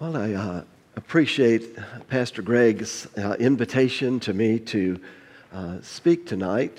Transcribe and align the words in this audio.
Well, 0.00 0.16
I 0.16 0.32
uh, 0.32 0.64
appreciate 0.96 1.76
Pastor 2.08 2.40
Greg's 2.40 3.06
uh, 3.18 3.36
invitation 3.38 4.18
to 4.20 4.32
me 4.32 4.58
to 4.60 4.98
uh, 5.52 5.82
speak 5.82 6.24
tonight. 6.24 6.78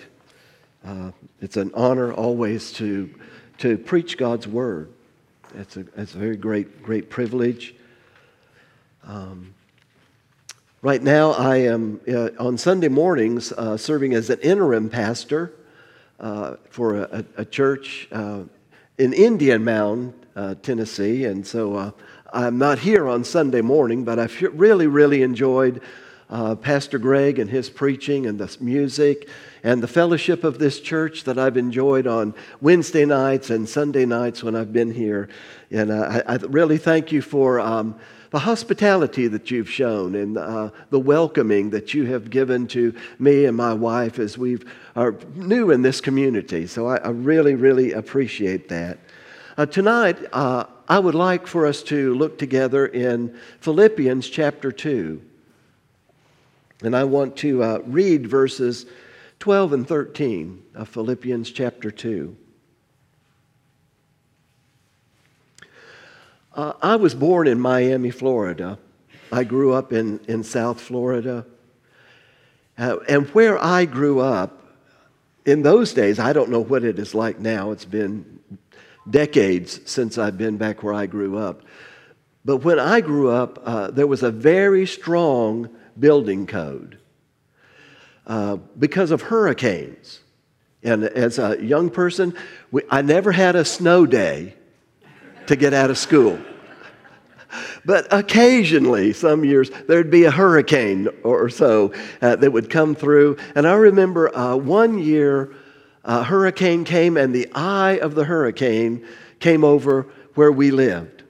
Uh, 0.84 1.12
it's 1.40 1.56
an 1.56 1.70
honor 1.76 2.12
always 2.12 2.72
to, 2.74 3.14
to 3.60 3.78
preach 3.78 4.18
God's 4.18 4.48
word. 4.48 4.92
It's 5.54 5.78
a, 5.78 5.86
it's 5.96 6.16
a 6.16 6.18
very 6.18 6.36
great, 6.36 6.82
great 6.82 7.12
privilege. 7.12 7.76
Um, 9.04 9.54
right 10.82 11.04
now, 11.04 11.34
I 11.34 11.58
am 11.58 12.02
uh, 12.12 12.30
on 12.40 12.58
Sunday 12.58 12.88
mornings 12.88 13.52
uh, 13.52 13.78
serving 13.78 14.16
as 14.16 14.32
an 14.32 14.40
interim 14.40 14.90
pastor 14.90 15.54
for 16.72 16.96
a, 16.96 17.24
a 17.38 17.46
church 17.46 18.10
in 18.12 19.14
Indian 19.14 19.64
Mound, 19.64 20.16
Tennessee, 20.64 21.26
and 21.26 21.46
so 21.46 21.94
I'm 22.34 22.58
not 22.58 22.80
here 22.80 23.10
on 23.10 23.26
Sunday 23.26 23.62
morning, 23.62 24.06
but 24.06 24.18
I've 24.18 24.42
really, 24.54 24.88
really 24.88 25.22
enjoyed 25.22 25.82
uh, 26.30 26.56
Pastor 26.56 26.98
Greg 26.98 27.40
and 27.40 27.50
his 27.50 27.70
preaching 27.70 28.26
and 28.26 28.40
the 28.40 28.56
music 28.62 29.28
and 29.64 29.84
the 29.84 29.88
fellowship 29.88 30.46
of 30.46 30.58
this 30.58 30.80
church 30.80 31.26
that 31.26 31.38
I've 31.38 31.58
enjoyed 31.58 32.08
on 32.08 32.34
Wednesday 32.62 33.04
nights 33.04 33.50
and 33.50 33.68
Sunday 33.68 34.06
nights 34.06 34.44
when 34.44 34.56
I've 34.56 34.72
been 34.72 34.94
here. 34.94 35.28
And 35.72 35.92
uh, 35.92 36.22
I, 36.26 36.36
I, 36.36 36.38
really 36.38 36.78
thank 36.78 37.12
you 37.12 37.22
for 37.22 37.60
um, 37.60 38.00
the 38.30 38.40
hospitality 38.40 39.28
that 39.28 39.52
you've 39.52 39.70
shown 39.70 40.16
and 40.16 40.38
uh, 40.38 40.70
the 40.90 41.00
welcoming 41.00 41.72
that 41.72 41.94
you 41.94 42.06
have 42.06 42.30
given 42.30 42.66
to 42.68 42.96
me 43.20 43.44
and 43.44 43.58
my 43.58 43.74
wife 43.74 44.20
as 44.20 44.38
we 44.38 44.58
are 44.96 45.18
new 45.36 45.70
in 45.70 45.82
this 45.82 46.00
community. 46.00 46.66
So 46.66 46.88
I, 46.88 46.96
I 46.98 47.10
really, 47.10 47.56
really 47.56 47.92
appreciate 47.92 48.70
that. 48.70 49.00
Uh, 49.58 49.66
tonight, 49.66 50.18
uh, 50.32 50.64
I 50.88 50.98
would 51.00 51.16
like 51.16 51.46
for 51.46 51.66
us 51.66 51.84
to 51.84 52.14
look 52.14 52.38
together 52.38 52.86
in 52.86 53.38
Philippians 53.60 54.30
chapter 54.30 54.72
2. 54.72 55.22
And 56.84 56.96
I 56.96 57.04
want 57.04 57.36
to 57.38 57.62
uh, 57.62 57.80
read 57.86 58.28
verses 58.28 58.86
12 59.40 59.74
and 59.74 59.88
13 59.88 60.64
of 60.74 60.88
Philippians 60.88 61.52
chapter 61.52 61.92
2. 61.92 62.38
Uh, 66.54 66.74
I 66.82 66.96
was 66.96 67.14
born 67.14 67.48
in 67.48 67.60
Miami, 67.60 68.12
Florida. 68.12 68.80
I 69.34 69.44
grew 69.44 69.74
up 69.74 69.92
in, 69.92 70.20
in 70.28 70.44
South 70.44 70.80
Florida. 70.80 71.46
Uh, 72.78 72.98
and 73.10 73.28
where 73.30 73.62
I 73.62 73.84
grew 73.84 74.22
up, 74.22 74.60
in 75.46 75.64
those 75.64 75.94
days, 75.94 76.20
I 76.20 76.34
don't 76.34 76.52
know 76.52 76.60
what 76.60 76.84
it 76.84 77.00
is 77.00 77.16
like 77.16 77.40
now. 77.40 77.72
It's 77.72 77.86
been 77.86 78.41
decades 79.10 79.82
since 79.86 80.18
I've 80.18 80.38
been 80.38 80.58
back 80.58 80.84
where 80.84 80.94
I 80.94 81.06
grew 81.06 81.38
up. 81.38 81.64
But 82.44 82.58
when 82.58 82.80
I 82.80 83.02
grew 83.02 83.30
up, 83.30 83.62
uh, 83.64 83.92
there 83.92 84.08
was 84.08 84.24
a 84.24 84.32
very 84.32 84.86
strong 84.86 85.70
building 86.00 86.48
code 86.48 86.98
uh, 88.26 88.58
because 88.78 89.12
of 89.12 89.24
hurricanes. 89.24 90.22
And 90.84 91.04
as 91.04 91.38
a 91.38 91.64
young 91.64 91.90
person, 91.90 92.34
we, 92.72 92.82
I 92.90 93.02
never 93.02 93.32
had 93.32 93.56
a 93.56 93.64
snow 93.64 94.06
day 94.06 94.56
to 95.48 95.56
get 95.56 95.74
out 95.74 95.90
of 95.90 95.98
school. 95.98 96.40
But 97.84 98.08
occasionally, 98.12 99.14
some 99.14 99.44
years, 99.44 99.70
there'd 99.88 100.10
be 100.10 100.24
a 100.24 100.32
hurricane 100.32 101.10
or 101.24 101.50
so 101.50 101.94
uh, 102.22 102.38
that 102.38 102.52
would 102.52 102.70
come 102.70 102.96
through. 102.96 103.38
And 103.56 103.68
I 103.68 103.74
remember 103.74 104.36
uh, 104.36 104.56
one 104.56 104.98
year 105.00 105.54
a 106.04 106.24
hurricane 106.24 106.84
came, 106.84 107.18
and 107.18 107.34
the 107.34 107.50
eye 107.54 108.00
of 108.00 108.16
the 108.16 108.26
hurricane 108.26 109.06
came 109.40 109.64
over 109.64 110.08
where 110.36 110.52
we 110.52 110.72
lived. 110.72 111.24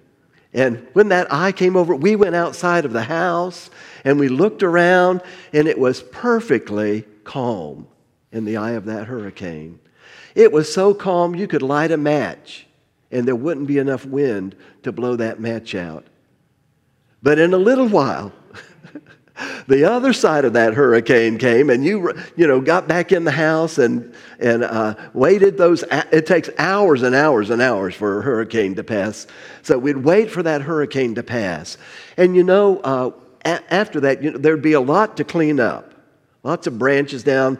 And 0.54 0.88
when 0.94 1.10
that 1.10 1.32
eye 1.32 1.52
came 1.52 1.76
over, 1.76 1.96
we 1.96 2.16
went 2.16 2.36
outside 2.36 2.84
of 2.84 2.92
the 2.92 3.04
house 3.04 3.70
and 4.04 4.20
we 4.20 4.28
looked 4.28 4.64
around, 4.64 5.22
and 5.54 5.68
it 5.68 5.80
was 5.80 6.04
perfectly 6.04 7.06
calm 7.24 7.88
in 8.32 8.46
the 8.46 8.58
eye 8.58 8.72
of 8.72 8.86
that 8.86 9.08
hurricane. 9.08 9.80
It 10.36 10.52
was 10.52 10.74
so 10.74 10.94
calm 10.94 11.36
you 11.36 11.48
could 11.48 11.62
light 11.62 11.92
a 11.92 11.98
match, 11.98 12.66
and 13.12 13.28
there 13.28 13.36
wouldn't 13.36 13.68
be 13.68 13.78
enough 13.78 14.06
wind 14.06 14.56
to 14.84 14.92
blow 14.92 15.16
that 15.18 15.40
match 15.40 15.76
out. 15.76 16.06
But 17.22 17.38
in 17.38 17.54
a 17.54 17.58
little 17.58 17.88
while, 17.88 18.34
the 19.68 19.84
other 19.84 20.14
side 20.14 20.46
of 20.46 20.54
that 20.54 20.74
hurricane 20.74 21.38
came 21.38 21.70
and 21.70 21.84
you, 21.84 22.14
you 22.36 22.48
know, 22.48 22.62
got 22.62 22.88
back 22.88 23.12
in 23.12 23.24
the 23.24 23.32
house 23.32 23.78
and, 23.78 24.14
and 24.40 24.64
uh, 24.64 24.96
waited 25.14 25.58
those, 25.58 25.84
it 26.12 26.26
takes 26.26 26.50
hours 26.58 27.02
and 27.02 27.16
hours 27.16 27.50
and 27.50 27.62
hours 27.62 27.96
for 27.96 28.20
a 28.20 28.22
hurricane 28.22 28.76
to 28.76 28.84
pass. 28.84 29.28
So 29.62 29.78
we'd 29.78 29.98
wait 29.98 30.32
for 30.32 30.44
that 30.44 30.62
hurricane 30.62 31.16
to 31.16 31.24
pass. 31.24 31.78
And 32.18 32.36
you 32.36 32.44
know, 32.44 32.80
uh, 32.80 33.12
after 33.44 34.00
that, 34.02 34.24
you 34.24 34.32
know, 34.32 34.38
there'd 34.38 34.62
be 34.62 34.74
a 34.74 34.82
lot 34.82 35.18
to 35.18 35.24
clean 35.24 35.60
up. 35.60 35.94
Lots 36.44 36.68
of 36.68 36.80
branches 36.80 37.24
down, 37.24 37.60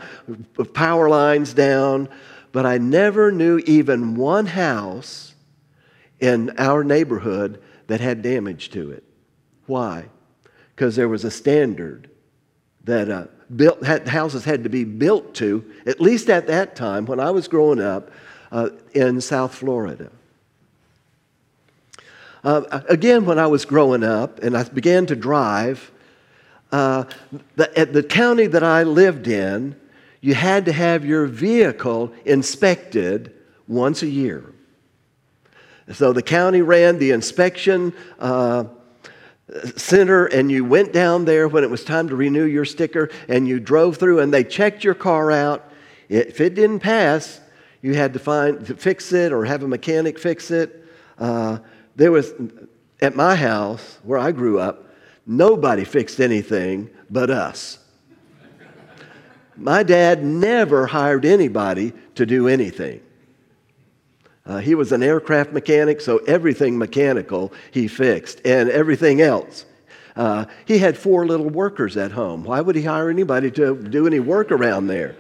power 0.74 1.08
lines 1.10 1.54
down. 1.54 2.10
But 2.52 2.66
I 2.66 2.78
never 2.78 3.32
knew 3.32 3.60
even 3.60 4.16
one 4.16 4.46
house 4.46 5.34
in 6.20 6.54
our 6.58 6.84
neighborhood 6.84 7.62
that 7.88 8.02
had 8.02 8.22
damage 8.22 8.70
to 8.72 8.92
it. 8.92 9.04
Why? 9.66 10.06
Because 10.76 10.96
there 10.96 11.10
was 11.10 11.24
a 11.24 11.32
standard 11.32 12.10
that 12.84 13.10
uh, 13.10 13.26
built, 13.56 13.84
had, 13.84 14.08
houses 14.08 14.44
had 14.44 14.64
to 14.64 14.70
be 14.70 14.84
built 14.84 15.34
to, 15.36 15.64
at 15.86 16.02
least 16.02 16.30
at 16.30 16.48
that 16.48 16.76
time 16.76 17.06
when 17.06 17.20
I 17.20 17.32
was 17.32 17.48
growing 17.48 17.80
up 17.80 18.12
uh, 18.52 18.70
in 18.94 19.22
South 19.22 19.54
Florida. 19.54 20.10
Uh, 22.44 22.82
again, 22.90 23.26
when 23.26 23.38
I 23.38 23.48
was 23.48 23.66
growing 23.66 24.04
up 24.04 24.40
and 24.40 24.58
I 24.58 24.64
began 24.64 25.06
to 25.08 25.16
drive, 25.16 25.92
uh, 26.72 27.04
the, 27.56 27.78
at 27.78 27.94
the 27.94 28.02
county 28.02 28.48
that 28.48 28.64
I 28.64 28.84
lived 28.84 29.28
in, 29.28 29.76
you 30.22 30.34
had 30.34 30.66
to 30.66 30.72
have 30.72 31.06
your 31.06 31.28
vehicle 31.28 32.14
inspected 32.26 33.34
once 33.68 34.02
a 34.02 34.08
year. 34.08 34.54
So 35.94 36.14
the 36.14 36.22
county 36.24 36.62
ran 36.62 37.00
the 37.00 37.12
inspection 37.12 37.94
uh, 38.20 38.66
center 39.76 40.26
and 40.26 40.52
you 40.52 40.64
went 40.64 40.94
down 40.94 41.26
there 41.26 41.48
when 41.48 41.64
it 41.64 41.70
was 41.70 41.84
time 41.84 42.08
to 42.10 42.16
renew 42.16 42.46
your 42.46 42.66
sticker 42.66 43.10
and 43.28 43.48
you 43.48 43.60
drove 43.60 43.98
through 43.98 44.20
and 44.20 44.34
they 44.34 44.44
checked 44.44 44.84
your 44.84 44.94
car 44.94 45.32
out. 45.32 45.70
If 46.10 46.42
it 46.42 46.56
didn't 46.56 46.80
pass, 46.80 47.42
you 47.82 47.94
had 47.96 48.14
to 48.14 48.20
find 48.20 48.66
to 48.68 48.76
fix 48.76 49.12
it 49.12 49.32
or 49.32 49.46
have 49.46 49.64
a 49.64 49.68
mechanic 49.68 50.20
fix 50.20 50.52
it. 50.52 50.86
Uh, 51.18 51.60
there 51.96 52.12
was 52.12 52.34
at 53.02 53.16
my 53.16 53.36
house 53.36 54.00
where 54.04 54.20
I 54.20 54.32
grew 54.32 54.60
up, 54.60 54.86
nobody 55.26 55.84
fixed 55.84 56.20
anything 56.20 56.90
but 57.10 57.30
us. 57.30 57.80
my 59.58 59.84
dad 59.84 60.24
never 60.24 60.88
hired 60.88 61.26
anybody 61.26 61.94
to 62.16 62.26
do 62.26 62.48
anything. 62.48 63.02
Uh, 64.46 64.58
he 64.58 64.76
was 64.76 64.92
an 64.92 65.04
aircraft 65.04 65.52
mechanic, 65.52 66.02
so 66.02 66.18
everything 66.20 66.78
mechanical 66.78 67.54
he 67.72 67.88
fixed, 67.88 68.42
and 68.46 68.70
everything 68.70 69.22
else. 69.22 69.66
Uh, 70.16 70.46
he 70.66 70.78
had 70.78 70.98
four 70.98 71.26
little 71.26 71.50
workers 71.50 71.96
at 71.96 72.12
home. 72.12 72.44
Why 72.44 72.60
would 72.60 72.76
he 72.76 72.84
hire 72.84 73.10
anybody 73.10 73.52
to 73.52 73.76
do 73.76 74.08
any 74.08 74.20
work 74.20 74.52
around 74.52 74.88
there? 74.88 75.16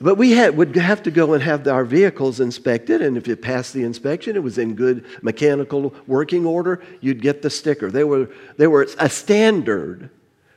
But 0.00 0.16
we 0.16 0.32
had, 0.32 0.56
would 0.56 0.76
have 0.76 1.02
to 1.04 1.10
go 1.10 1.32
and 1.32 1.42
have 1.42 1.66
our 1.66 1.84
vehicles 1.84 2.40
inspected, 2.40 3.00
and 3.00 3.16
if 3.16 3.26
it 3.26 3.40
passed 3.40 3.72
the 3.72 3.84
inspection, 3.84 4.36
it 4.36 4.42
was 4.42 4.58
in 4.58 4.74
good 4.74 5.06
mechanical 5.22 5.94
working 6.06 6.44
order, 6.44 6.82
you'd 7.00 7.22
get 7.22 7.42
the 7.42 7.50
sticker. 7.50 7.90
They 7.90 8.04
were, 8.04 8.28
they 8.58 8.66
were 8.66 8.86
a 8.98 9.08
standard 9.08 10.10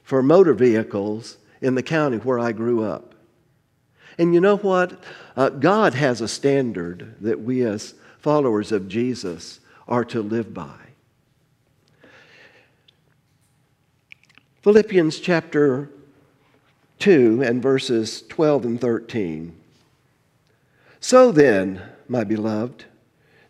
for 0.03 0.21
motor 0.21 0.53
vehicles 0.53 1.37
in 1.61 1.75
the 1.75 1.83
county 1.83 2.17
where 2.17 2.39
I 2.39 2.51
grew 2.51 2.83
up. 2.83 3.13
And 4.17 4.33
you 4.33 4.41
know 4.41 4.57
what? 4.57 4.99
Uh, 5.35 5.49
God 5.49 5.93
has 5.93 6.21
a 6.21 6.27
standard 6.27 7.15
that 7.21 7.41
we, 7.41 7.63
as 7.63 7.93
followers 8.19 8.71
of 8.71 8.87
Jesus, 8.87 9.59
are 9.87 10.05
to 10.05 10.21
live 10.21 10.53
by. 10.53 10.75
Philippians 14.63 15.19
chapter 15.19 15.89
2 16.99 17.43
and 17.43 17.61
verses 17.61 18.23
12 18.23 18.65
and 18.65 18.81
13. 18.81 19.55
So 20.99 21.31
then, 21.31 21.81
my 22.09 22.23
beloved, 22.23 22.85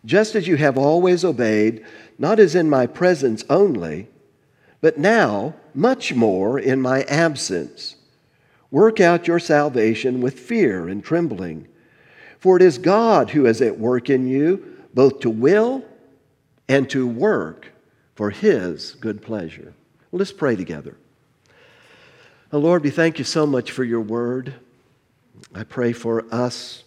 just 0.06 0.36
as 0.36 0.48
you 0.48 0.58
have 0.58 0.78
always 0.78 1.26
obeyed, 1.26 1.86
not 2.18 2.40
as 2.40 2.56
in 2.56 2.70
my 2.70 2.88
presence 2.88 3.44
only, 3.50 4.08
but 4.82 4.98
now 4.98 5.56
much 5.74 6.14
more 6.14 6.60
in 6.60 6.82
my 6.82 7.04
absence, 7.04 7.97
Work 8.70 9.00
out 9.00 9.28
your 9.28 9.40
salvation 9.40 10.22
with 10.22 10.40
fear 10.40 10.88
and 10.88 11.04
trembling. 11.04 11.68
For 12.40 12.58
it 12.58 12.62
is 12.62 12.78
God 12.78 13.32
who 13.32 13.46
is 13.46 13.62
at 13.62 13.80
work 13.80 14.10
in 14.10 14.28
you, 14.28 14.78
both 14.94 15.20
to 15.22 15.30
will 15.30 15.84
and 16.68 16.90
to 16.90 17.08
work 17.08 17.72
for 18.16 18.30
his 18.30 18.96
good 19.00 19.22
pleasure. 19.22 19.74
Well, 20.12 20.20
let's 20.20 20.32
pray 20.32 20.56
together. 20.56 20.98
Oh, 22.52 22.60
Lord, 22.60 22.84
we 22.84 22.90
thank 22.90 23.20
you 23.20 23.26
so 23.26 23.46
much 23.46 23.72
for 23.72 23.84
your 23.84 24.02
word. 24.02 24.54
I 25.54 25.64
pray 25.64 25.94
for 25.94 26.26
us, 26.34 26.84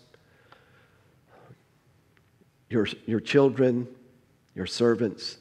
your, 2.68 2.86
your 3.06 3.20
children, 3.20 3.86
your 4.54 4.66
servants. 4.66 5.38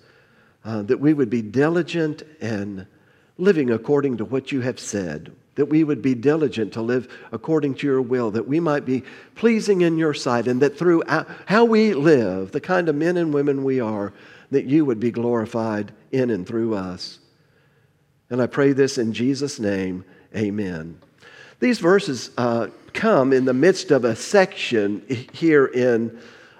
uh, 0.63 0.81
that 0.83 0.99
we 0.99 1.13
would 1.13 1.29
be 1.29 1.41
diligent 1.41 2.23
and 2.41 2.85
living 3.37 3.71
according 3.71 4.17
to 4.17 4.25
what 4.25 4.51
you 4.51 4.61
have 4.61 4.79
said, 4.79 5.31
that 5.59 5.65
we 5.65 5.83
would 5.83 6.01
be 6.01 6.15
diligent 6.15 6.71
to 6.71 6.81
live 6.81 7.13
according 7.33 7.75
to 7.75 7.85
your 7.85 8.01
will, 8.01 8.31
that 8.31 8.47
we 8.47 8.61
might 8.61 8.85
be 8.85 9.03
pleasing 9.35 9.81
in 9.81 9.97
your 9.97 10.13
sight, 10.13 10.47
and 10.47 10.61
that 10.61 10.79
through 10.79 11.03
how 11.47 11.65
we 11.65 11.93
live, 11.93 12.53
the 12.53 12.61
kind 12.61 12.87
of 12.87 12.95
men 12.95 13.17
and 13.17 13.33
women 13.33 13.65
we 13.65 13.81
are, 13.81 14.13
that 14.51 14.63
you 14.63 14.85
would 14.85 15.01
be 15.01 15.11
glorified 15.11 15.91
in 16.13 16.29
and 16.29 16.47
through 16.47 16.75
us. 16.75 17.19
And 18.29 18.41
I 18.41 18.47
pray 18.47 18.71
this 18.71 18.97
in 18.97 19.11
Jesus' 19.11 19.59
name, 19.59 20.05
amen. 20.33 20.97
These 21.59 21.79
verses 21.79 22.31
uh, 22.37 22.67
come 22.93 23.33
in 23.33 23.43
the 23.43 23.53
midst 23.53 23.91
of 23.91 24.05
a 24.05 24.15
section 24.15 25.03
here 25.33 25.65
in 25.65 26.17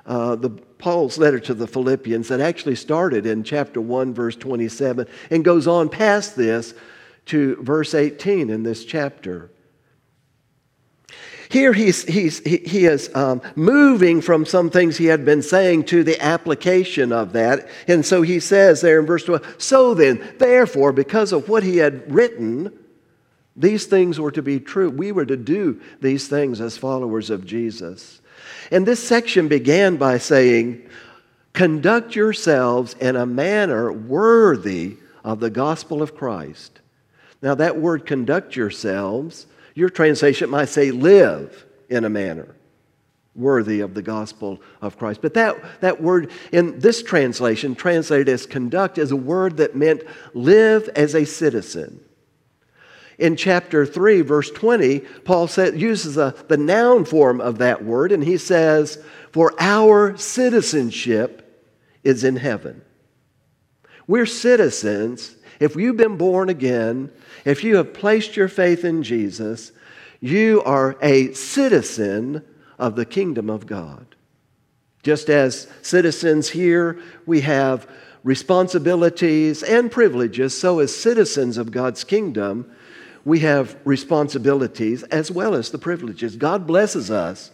uh, 0.08 0.36
the 0.36 0.50
Paul's 0.50 1.18
letter 1.18 1.40
to 1.40 1.54
the 1.54 1.68
Philippians 1.68 2.28
that 2.28 2.42
actually 2.42 2.76
started 2.76 3.26
in 3.26 3.46
chapter 3.46 3.80
1, 3.80 4.14
verse 4.14 4.36
27, 4.36 5.08
and 5.30 5.46
goes 5.46 5.68
on 5.68 5.88
past 5.88 6.36
this 6.36 6.74
to 7.30 7.56
verse 7.62 7.94
18 7.94 8.50
in 8.50 8.64
this 8.64 8.86
chapter. 8.86 9.52
Here 11.50 11.74
he's, 11.74 12.04
he's, 12.06 12.40
he 12.40 12.86
is 12.86 13.10
um, 13.16 13.42
moving 13.56 14.22
from 14.22 14.46
some 14.46 14.70
things 14.70 14.98
he 14.98 15.06
had 15.06 15.26
been 15.26 15.42
saying 15.42 15.86
to 15.86 16.04
the 16.04 16.24
application 16.24 17.12
of 17.12 17.34
that. 17.34 17.68
And 17.88 18.06
so 18.06 18.22
he 18.22 18.40
says 18.40 18.82
there 18.82 19.00
in 19.00 19.08
verse 19.08 19.24
12, 19.24 19.56
So 19.58 19.96
then, 19.96 20.36
therefore, 20.38 20.92
because 20.92 21.32
of 21.32 21.50
what 21.50 21.64
he 21.64 21.78
had 21.78 22.12
written, 22.12 22.72
these 23.56 23.88
things 23.88 24.20
were 24.20 24.32
to 24.32 24.44
be 24.44 24.60
true. 24.60 24.92
We 24.92 25.12
were 25.12 25.26
to 25.26 25.38
do 25.38 25.82
these 26.02 26.28
things 26.28 26.62
as 26.62 26.78
followers 26.78 27.32
of 27.32 27.46
Jesus. 27.46 28.22
And 28.72 28.86
this 28.86 29.06
section 29.06 29.48
began 29.48 29.98
by 29.98 30.20
saying, 30.20 30.88
Conduct 31.54 32.16
yourselves 32.16 32.94
in 33.00 33.16
a 33.16 33.26
manner 33.26 33.92
worthy 33.92 34.98
of 35.24 35.40
the 35.40 35.50
gospel 35.50 36.04
of 36.04 36.16
Christ. 36.16 36.80
Now, 37.42 37.56
that 37.56 37.78
word 37.78 38.06
conduct 38.06 38.56
yourselves 38.56 39.48
your 39.80 39.90
translation 39.90 40.50
might 40.50 40.68
say, 40.68 40.92
live 40.92 41.66
in 41.88 42.04
a 42.04 42.10
manner 42.10 42.54
worthy 43.34 43.80
of 43.80 43.94
the 43.94 44.02
gospel 44.02 44.60
of 44.82 44.98
Christ. 44.98 45.22
But 45.22 45.36
that, 45.36 45.56
that 45.80 46.02
word 46.02 46.32
in 46.52 46.80
this 46.80 47.02
translation, 47.02 47.76
translated 47.76 48.28
as 48.28 48.46
conduct, 48.46 48.98
is 48.98 49.12
a 49.12 49.16
word 49.16 49.56
that 49.58 49.78
meant 49.78 50.04
live 50.34 50.90
as 50.98 51.16
a 51.16 51.26
citizen. 51.26 52.02
In 53.18 53.38
chapter 53.38 53.86
3, 53.86 54.22
verse 54.22 54.52
20, 54.52 55.00
Paul 55.00 55.50
uses 55.74 56.18
a, 56.18 56.36
the 56.50 56.58
noun 56.58 57.06
form 57.06 57.40
of 57.40 57.60
that 57.60 57.86
word, 57.86 58.12
and 58.12 58.24
he 58.24 58.38
says, 58.38 59.02
For 59.32 59.54
our 59.60 60.18
citizenship 60.18 61.70
is 62.04 62.26
in 62.26 62.36
heaven. 62.36 62.82
We're 64.08 64.26
citizens 64.26 65.38
if 65.60 65.76
you've 65.76 65.98
been 65.98 66.18
born 66.18 66.50
again, 66.50 67.12
if 67.46 67.64
you 67.64 67.78
have 67.78 67.94
placed 67.94 68.36
your 68.36 68.48
faith 68.48 68.84
in 68.84 69.04
Jesus, 69.04 69.72
you 70.20 70.62
are 70.64 70.98
a 71.02 71.34
citizen 71.34 72.44
of 72.78 72.96
the 72.96 73.06
kingdom 73.06 73.50
of 73.50 73.66
God. 73.66 74.16
Just 75.04 75.30
as 75.30 75.68
citizens 75.82 76.50
here, 76.50 77.00
we 77.26 77.42
have 77.42 77.90
responsibilities 78.24 79.64
and 79.64 79.92
privileges, 79.92 80.60
so 80.60 80.80
as 80.80 80.96
citizens 80.96 81.58
of 81.58 81.72
God's 81.72 82.04
kingdom, 82.04 82.70
we 83.24 83.40
have 83.40 83.78
responsibilities 83.86 85.04
as 85.04 85.32
well 85.32 85.56
as 85.56 85.72
the 85.72 85.78
privileges. 85.78 86.36
God 86.36 86.68
blesses 86.68 87.10
us, 87.10 87.52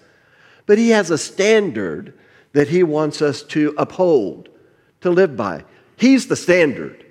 but 0.65 0.77
He 0.77 0.89
has 0.89 1.11
a 1.11 1.17
standard 1.17 2.13
that 2.53 2.69
He 2.69 2.81
wants 2.81 3.21
us 3.21 3.43
to 3.43 3.75
uphold, 3.77 4.49
to 5.01 5.09
live 5.09 5.35
by. 5.37 5.63
He's 5.97 6.27
the 6.27 6.35
standard. 6.35 7.04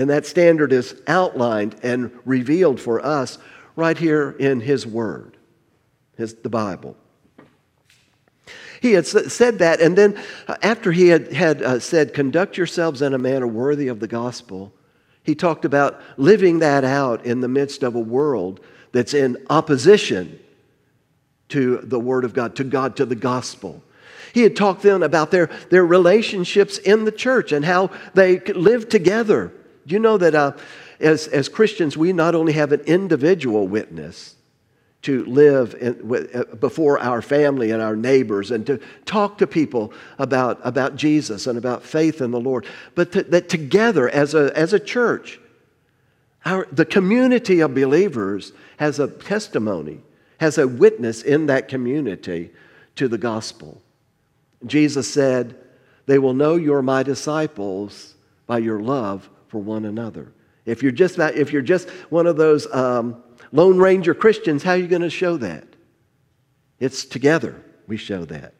And 0.00 0.08
that 0.08 0.24
standard 0.24 0.72
is 0.72 0.98
outlined 1.06 1.76
and 1.82 2.10
revealed 2.24 2.80
for 2.80 3.04
us 3.04 3.36
right 3.76 3.98
here 3.98 4.30
in 4.30 4.60
His 4.60 4.86
Word, 4.86 5.36
his, 6.16 6.36
the 6.36 6.48
Bible. 6.48 6.96
He 8.80 8.92
had 8.92 9.06
said 9.06 9.58
that, 9.58 9.82
and 9.82 9.98
then 9.98 10.18
uh, 10.48 10.56
after 10.62 10.90
he 10.90 11.08
had, 11.08 11.34
had 11.34 11.60
uh, 11.60 11.80
said, 11.80 12.14
Conduct 12.14 12.56
yourselves 12.56 13.02
in 13.02 13.12
a 13.12 13.18
manner 13.18 13.46
worthy 13.46 13.88
of 13.88 14.00
the 14.00 14.08
gospel, 14.08 14.72
he 15.22 15.34
talked 15.34 15.66
about 15.66 16.00
living 16.16 16.60
that 16.60 16.82
out 16.82 17.26
in 17.26 17.42
the 17.42 17.48
midst 17.48 17.82
of 17.82 17.94
a 17.94 18.00
world 18.00 18.60
that's 18.92 19.12
in 19.12 19.36
opposition 19.50 20.40
to 21.50 21.76
the 21.82 22.00
Word 22.00 22.24
of 22.24 22.32
God, 22.32 22.56
to 22.56 22.64
God, 22.64 22.96
to 22.96 23.04
the 23.04 23.14
gospel. 23.14 23.82
He 24.32 24.44
had 24.44 24.56
talked 24.56 24.80
then 24.80 25.02
about 25.02 25.30
their, 25.30 25.50
their 25.68 25.84
relationships 25.84 26.78
in 26.78 27.04
the 27.04 27.12
church 27.12 27.52
and 27.52 27.66
how 27.66 27.90
they 28.14 28.38
live 28.38 28.88
together 28.88 29.52
you 29.86 29.98
know 29.98 30.18
that 30.18 30.34
uh, 30.34 30.52
as, 31.00 31.26
as 31.28 31.48
Christians, 31.48 31.96
we 31.96 32.12
not 32.12 32.34
only 32.34 32.52
have 32.52 32.72
an 32.72 32.80
individual 32.80 33.66
witness 33.66 34.36
to 35.02 35.24
live 35.24 35.74
in, 35.80 36.28
uh, 36.34 36.44
before 36.56 36.98
our 36.98 37.22
family 37.22 37.70
and 37.70 37.80
our 37.80 37.96
neighbors 37.96 38.50
and 38.50 38.66
to 38.66 38.78
talk 39.06 39.38
to 39.38 39.46
people 39.46 39.92
about, 40.18 40.60
about 40.62 40.96
Jesus 40.96 41.46
and 41.46 41.56
about 41.56 41.82
faith 41.82 42.20
in 42.20 42.30
the 42.30 42.40
Lord, 42.40 42.66
but 42.94 43.12
to, 43.12 43.22
that 43.24 43.48
together 43.48 44.08
as 44.10 44.34
a, 44.34 44.56
as 44.56 44.74
a 44.74 44.78
church, 44.78 45.40
our, 46.44 46.66
the 46.70 46.84
community 46.84 47.60
of 47.60 47.74
believers 47.74 48.52
has 48.78 48.98
a 48.98 49.08
testimony, 49.08 50.00
has 50.38 50.58
a 50.58 50.68
witness 50.68 51.22
in 51.22 51.46
that 51.46 51.68
community 51.68 52.50
to 52.96 53.08
the 53.08 53.18
gospel. 53.18 53.80
Jesus 54.66 55.10
said, 55.10 55.56
They 56.04 56.18
will 56.18 56.34
know 56.34 56.56
you're 56.56 56.82
my 56.82 57.02
disciples 57.02 58.14
by 58.46 58.58
your 58.58 58.80
love 58.80 59.30
for 59.50 59.58
one 59.58 59.84
another. 59.84 60.32
If 60.64 60.82
you're 60.82 60.92
just, 60.92 61.16
that, 61.16 61.34
if 61.34 61.52
you're 61.52 61.60
just 61.60 61.88
one 62.08 62.28
of 62.28 62.36
those 62.36 62.72
um, 62.72 63.22
Lone 63.50 63.78
Ranger 63.78 64.14
Christians, 64.14 64.62
how 64.62 64.72
are 64.72 64.76
you 64.76 64.86
going 64.86 65.02
to 65.02 65.10
show 65.10 65.36
that? 65.38 65.66
It's 66.78 67.04
together 67.04 67.62
we 67.88 67.96
show 67.96 68.24
that. 68.26 68.54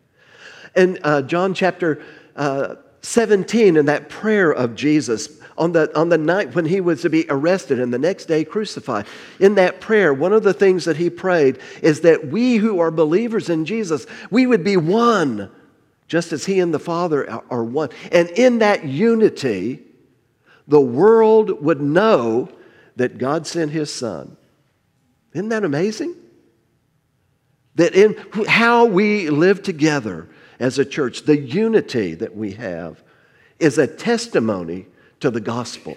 And 0.74 0.98
uh, 1.04 1.22
John 1.22 1.54
chapter 1.54 2.02
uh, 2.34 2.74
17, 3.02 3.76
in 3.76 3.86
that 3.86 4.08
prayer 4.08 4.50
of 4.50 4.74
Jesus, 4.74 5.40
on 5.56 5.72
the, 5.72 5.96
on 5.96 6.08
the 6.08 6.18
night 6.18 6.56
when 6.56 6.64
he 6.64 6.80
was 6.80 7.02
to 7.02 7.10
be 7.10 7.24
arrested 7.28 7.78
and 7.78 7.94
the 7.94 7.98
next 7.98 8.24
day 8.24 8.44
crucified, 8.44 9.06
in 9.38 9.54
that 9.54 9.80
prayer, 9.80 10.12
one 10.12 10.32
of 10.32 10.42
the 10.42 10.52
things 10.52 10.86
that 10.86 10.96
he 10.96 11.08
prayed 11.08 11.58
is 11.82 12.00
that 12.00 12.26
we 12.26 12.56
who 12.56 12.80
are 12.80 12.90
believers 12.90 13.48
in 13.48 13.64
Jesus, 13.64 14.06
we 14.30 14.44
would 14.44 14.64
be 14.64 14.76
one, 14.76 15.52
just 16.08 16.32
as 16.32 16.46
he 16.46 16.58
and 16.58 16.74
the 16.74 16.80
Father 16.80 17.30
are 17.48 17.62
one. 17.62 17.90
And 18.10 18.28
in 18.30 18.58
that 18.58 18.84
unity, 18.84 19.84
the 20.70 20.80
world 20.80 21.62
would 21.64 21.80
know 21.80 22.48
that 22.94 23.18
God 23.18 23.44
sent 23.44 23.72
his 23.72 23.92
son. 23.92 24.36
Isn't 25.32 25.48
that 25.48 25.64
amazing? 25.64 26.14
That 27.74 27.94
in 27.94 28.16
how 28.46 28.84
we 28.84 29.30
live 29.30 29.64
together 29.64 30.28
as 30.60 30.78
a 30.78 30.84
church, 30.84 31.24
the 31.24 31.36
unity 31.36 32.14
that 32.14 32.36
we 32.36 32.52
have 32.52 33.02
is 33.58 33.78
a 33.78 33.86
testimony 33.88 34.86
to 35.18 35.30
the 35.30 35.40
gospel. 35.40 35.96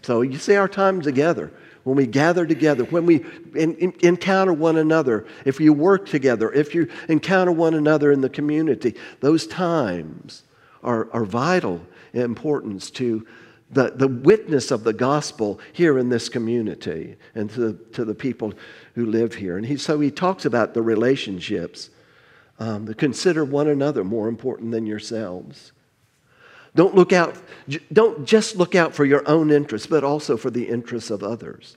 So 0.00 0.22
you 0.22 0.38
see 0.38 0.56
our 0.56 0.68
time 0.68 1.02
together, 1.02 1.52
when 1.84 1.96
we 1.96 2.06
gather 2.06 2.46
together, 2.46 2.84
when 2.84 3.04
we 3.04 3.26
in, 3.54 3.74
in, 3.74 3.92
encounter 4.00 4.54
one 4.54 4.78
another, 4.78 5.26
if 5.44 5.60
you 5.60 5.74
work 5.74 6.06
together, 6.06 6.50
if 6.50 6.74
you 6.74 6.88
encounter 7.08 7.52
one 7.52 7.74
another 7.74 8.10
in 8.10 8.22
the 8.22 8.30
community, 8.30 8.94
those 9.20 9.46
times 9.46 10.44
are, 10.82 11.10
are 11.12 11.26
vital 11.26 11.82
importance 12.14 12.90
to 12.92 13.26
the, 13.72 13.90
the 13.94 14.08
witness 14.08 14.70
of 14.70 14.84
the 14.84 14.92
gospel 14.92 15.58
here 15.72 15.98
in 15.98 16.10
this 16.10 16.28
community 16.28 17.16
and 17.34 17.50
to, 17.50 17.78
to 17.92 18.04
the 18.04 18.14
people 18.14 18.52
who 18.94 19.06
live 19.06 19.34
here. 19.34 19.56
And 19.56 19.66
he, 19.66 19.78
so 19.78 19.98
he 19.98 20.10
talks 20.10 20.44
about 20.44 20.74
the 20.74 20.82
relationships 20.82 21.90
um, 22.58 22.86
to 22.86 22.94
consider 22.94 23.44
one 23.44 23.68
another 23.68 24.04
more 24.04 24.28
important 24.28 24.72
than 24.72 24.86
yourselves. 24.86 25.72
Don't 26.74 26.94
look 26.94 27.12
out, 27.12 27.36
don't 27.92 28.26
just 28.26 28.56
look 28.56 28.74
out 28.74 28.94
for 28.94 29.04
your 29.04 29.26
own 29.28 29.50
interests, 29.50 29.86
but 29.86 30.04
also 30.04 30.36
for 30.36 30.50
the 30.50 30.68
interests 30.68 31.10
of 31.10 31.22
others. 31.22 31.76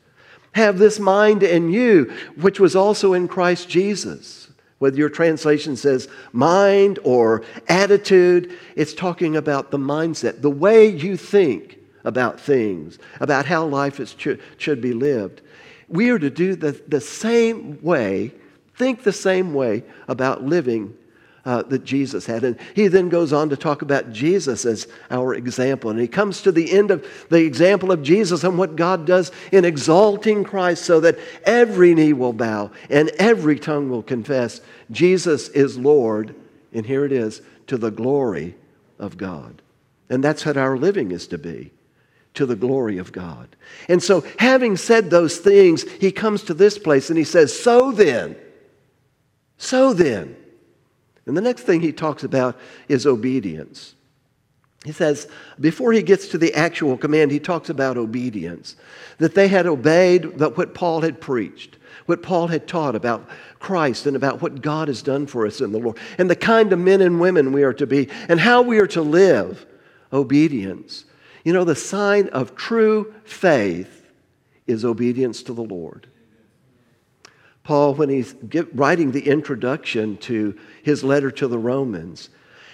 Have 0.51 0.77
this 0.77 0.99
mind 0.99 1.43
in 1.43 1.69
you, 1.69 2.13
which 2.39 2.59
was 2.59 2.75
also 2.75 3.13
in 3.13 3.27
Christ 3.27 3.67
Jesus. 3.69 4.49
Whether 4.79 4.97
your 4.97 5.09
translation 5.09 5.77
says 5.77 6.09
mind 6.33 6.99
or 7.03 7.43
attitude, 7.67 8.57
it's 8.75 8.93
talking 8.93 9.37
about 9.37 9.71
the 9.71 9.77
mindset, 9.77 10.41
the 10.41 10.49
way 10.49 10.87
you 10.87 11.15
think 11.15 11.79
about 12.05 12.39
things, 12.39 12.97
about 13.19 13.45
how 13.45 13.65
life 13.65 13.99
is, 13.99 14.15
should, 14.57 14.81
be 14.81 14.93
lived. 14.93 15.41
We 15.89 16.09
are 16.11 16.19
to 16.19 16.29
do 16.29 16.55
the, 16.55 16.71
the 16.87 17.01
same 17.01 17.81
way, 17.81 18.31
think 18.75 19.03
the 19.03 19.11
same 19.11 19.53
way 19.53 19.83
about 20.07 20.43
living 20.43 20.95
uh, 21.43 21.61
that 21.63 21.83
Jesus 21.83 22.25
had. 22.25 22.43
And 22.43 22.57
he 22.73 22.87
then 22.87 23.09
goes 23.09 23.31
on 23.31 23.49
to 23.49 23.57
talk 23.57 23.81
about 23.81 24.11
Jesus 24.11 24.65
as 24.65 24.87
our 25.11 25.35
example. 25.35 25.91
And 25.91 25.99
he 25.99 26.07
comes 26.07 26.41
to 26.41 26.51
the 26.51 26.71
end 26.71 26.89
of 26.89 27.05
the 27.29 27.43
example 27.43 27.91
of 27.91 28.01
Jesus 28.01 28.43
and 28.43 28.57
what 28.57 28.75
God 28.75 29.05
does 29.05 29.31
in 29.51 29.65
exalting 29.65 30.43
Christ 30.43 30.85
so 30.85 30.99
that 31.01 31.19
every 31.43 31.93
knee 31.93 32.13
will 32.13 32.33
bow 32.33 32.71
and 32.89 33.09
every 33.19 33.59
tongue 33.59 33.89
will 33.89 34.03
confess 34.03 34.61
Jesus 34.89 35.49
is 35.49 35.77
Lord. 35.77 36.33
And 36.73 36.85
here 36.85 37.05
it 37.05 37.11
is 37.11 37.41
to 37.67 37.77
the 37.77 37.91
glory 37.91 38.55
of 38.97 39.17
God. 39.17 39.61
And 40.09 40.23
that's 40.23 40.45
what 40.45 40.57
our 40.57 40.77
living 40.77 41.11
is 41.11 41.27
to 41.27 41.37
be 41.37 41.71
to 42.35 42.45
the 42.45 42.55
glory 42.55 42.97
of 42.97 43.11
God. 43.11 43.55
And 43.89 44.01
so, 44.01 44.23
having 44.39 44.77
said 44.77 45.09
those 45.09 45.37
things, 45.37 45.83
he 45.99 46.11
comes 46.11 46.43
to 46.43 46.53
this 46.53 46.77
place 46.77 47.09
and 47.09 47.17
he 47.17 47.23
says, 47.23 47.57
So 47.57 47.91
then, 47.91 48.35
so 49.57 49.93
then. 49.93 50.35
And 51.25 51.35
the 51.35 51.41
next 51.41 51.63
thing 51.63 51.81
he 51.81 51.91
talks 51.91 52.23
about 52.23 52.57
is 52.87 53.05
obedience. 53.05 53.95
He 54.85 54.91
says, 54.91 55.27
before 55.59 55.91
he 55.93 56.03
gets 56.03 56.27
to 56.27 56.37
the 56.37 56.53
actual 56.53 56.95
command, 56.95 57.31
he 57.31 57.39
talks 57.39 57.69
about 57.69 57.97
obedience. 57.97 58.75
That 59.17 59.33
they 59.33 59.47
had 59.47 59.65
obeyed 59.65 60.39
what 60.39 60.75
Paul 60.75 61.01
had 61.01 61.19
preached, 61.19 61.77
what 62.05 62.21
Paul 62.21 62.47
had 62.47 62.67
taught 62.67 62.95
about 62.95 63.27
Christ 63.57 64.05
and 64.05 64.15
about 64.15 64.43
what 64.43 64.61
God 64.61 64.87
has 64.87 65.01
done 65.01 65.25
for 65.25 65.47
us 65.47 65.59
in 65.59 65.71
the 65.71 65.79
Lord, 65.79 65.97
and 66.19 66.29
the 66.29 66.35
kind 66.35 66.71
of 66.71 66.77
men 66.77 67.01
and 67.01 67.19
women 67.19 67.51
we 67.51 67.63
are 67.63 67.73
to 67.73 67.87
be, 67.87 68.09
and 68.29 68.39
how 68.39 68.61
we 68.61 68.79
are 68.79 68.87
to 68.87 69.01
live 69.01 69.65
obedience. 70.13 71.05
You 71.45 71.53
know, 71.53 71.63
the 71.63 71.75
sign 71.75 72.27
of 72.29 72.55
true 72.55 73.13
faith 73.23 74.11
is 74.67 74.83
obedience 74.83 75.43
to 75.43 75.53
the 75.53 75.63
Lord. 75.63 76.07
Paul, 77.63 77.93
when 77.93 78.09
he's 78.09 78.35
writing 78.73 79.11
the 79.11 79.27
introduction 79.27 80.17
to 80.17 80.57
his 80.83 81.03
letter 81.03 81.31
to 81.31 81.47
the 81.47 81.57
Romans, 81.57 82.29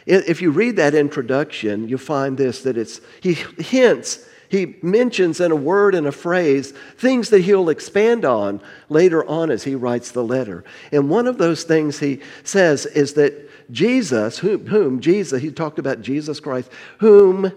if 0.05 0.41
you 0.41 0.51
read 0.51 0.77
that 0.77 0.95
introduction, 0.95 1.89
you 1.89 1.97
find 1.97 2.37
this 2.37 2.63
that 2.63 2.77
it's, 2.77 3.01
he 3.21 3.33
hints, 3.33 4.25
he 4.47 4.77
mentions 4.81 5.41
in 5.41 5.51
a 5.51 5.55
word 5.55 5.93
and 5.93 6.07
a 6.07 6.11
phrase 6.11 6.71
things 6.97 7.29
that 7.29 7.41
he'll 7.41 7.69
expand 7.69 8.23
on 8.23 8.61
later 8.87 9.25
on 9.25 9.51
as 9.51 9.63
he 9.63 9.75
writes 9.75 10.11
the 10.11 10.23
letter. 10.23 10.63
And 10.93 11.09
one 11.09 11.27
of 11.27 11.37
those 11.37 11.63
things 11.63 11.99
he 11.99 12.21
says 12.43 12.85
is 12.85 13.13
that 13.13 13.49
Jesus, 13.71 14.39
whom, 14.39 14.67
whom 14.67 15.01
Jesus, 15.01 15.41
he 15.41 15.51
talked 15.51 15.79
about 15.79 16.01
Jesus 16.01 16.39
Christ, 16.39 16.71
whom, 16.99 17.51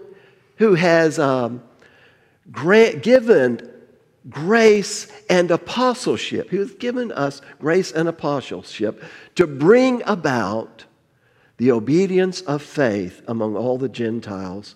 who 0.57 0.75
has 0.75 1.19
um, 1.19 1.63
grant, 2.51 3.03
given 3.03 3.71
grace 4.29 5.11
and 5.29 5.51
apostleship. 5.51 6.49
He 6.49 6.57
has 6.57 6.73
given 6.73 7.11
us 7.11 7.41
grace 7.59 7.91
and 7.91 8.09
apostleship 8.09 9.03
to 9.35 9.45
bring 9.45 10.01
about 10.05 10.85
the 11.57 11.71
obedience 11.71 12.41
of 12.41 12.61
faith 12.61 13.21
among 13.27 13.55
all 13.55 13.77
the 13.77 13.89
Gentiles 13.89 14.75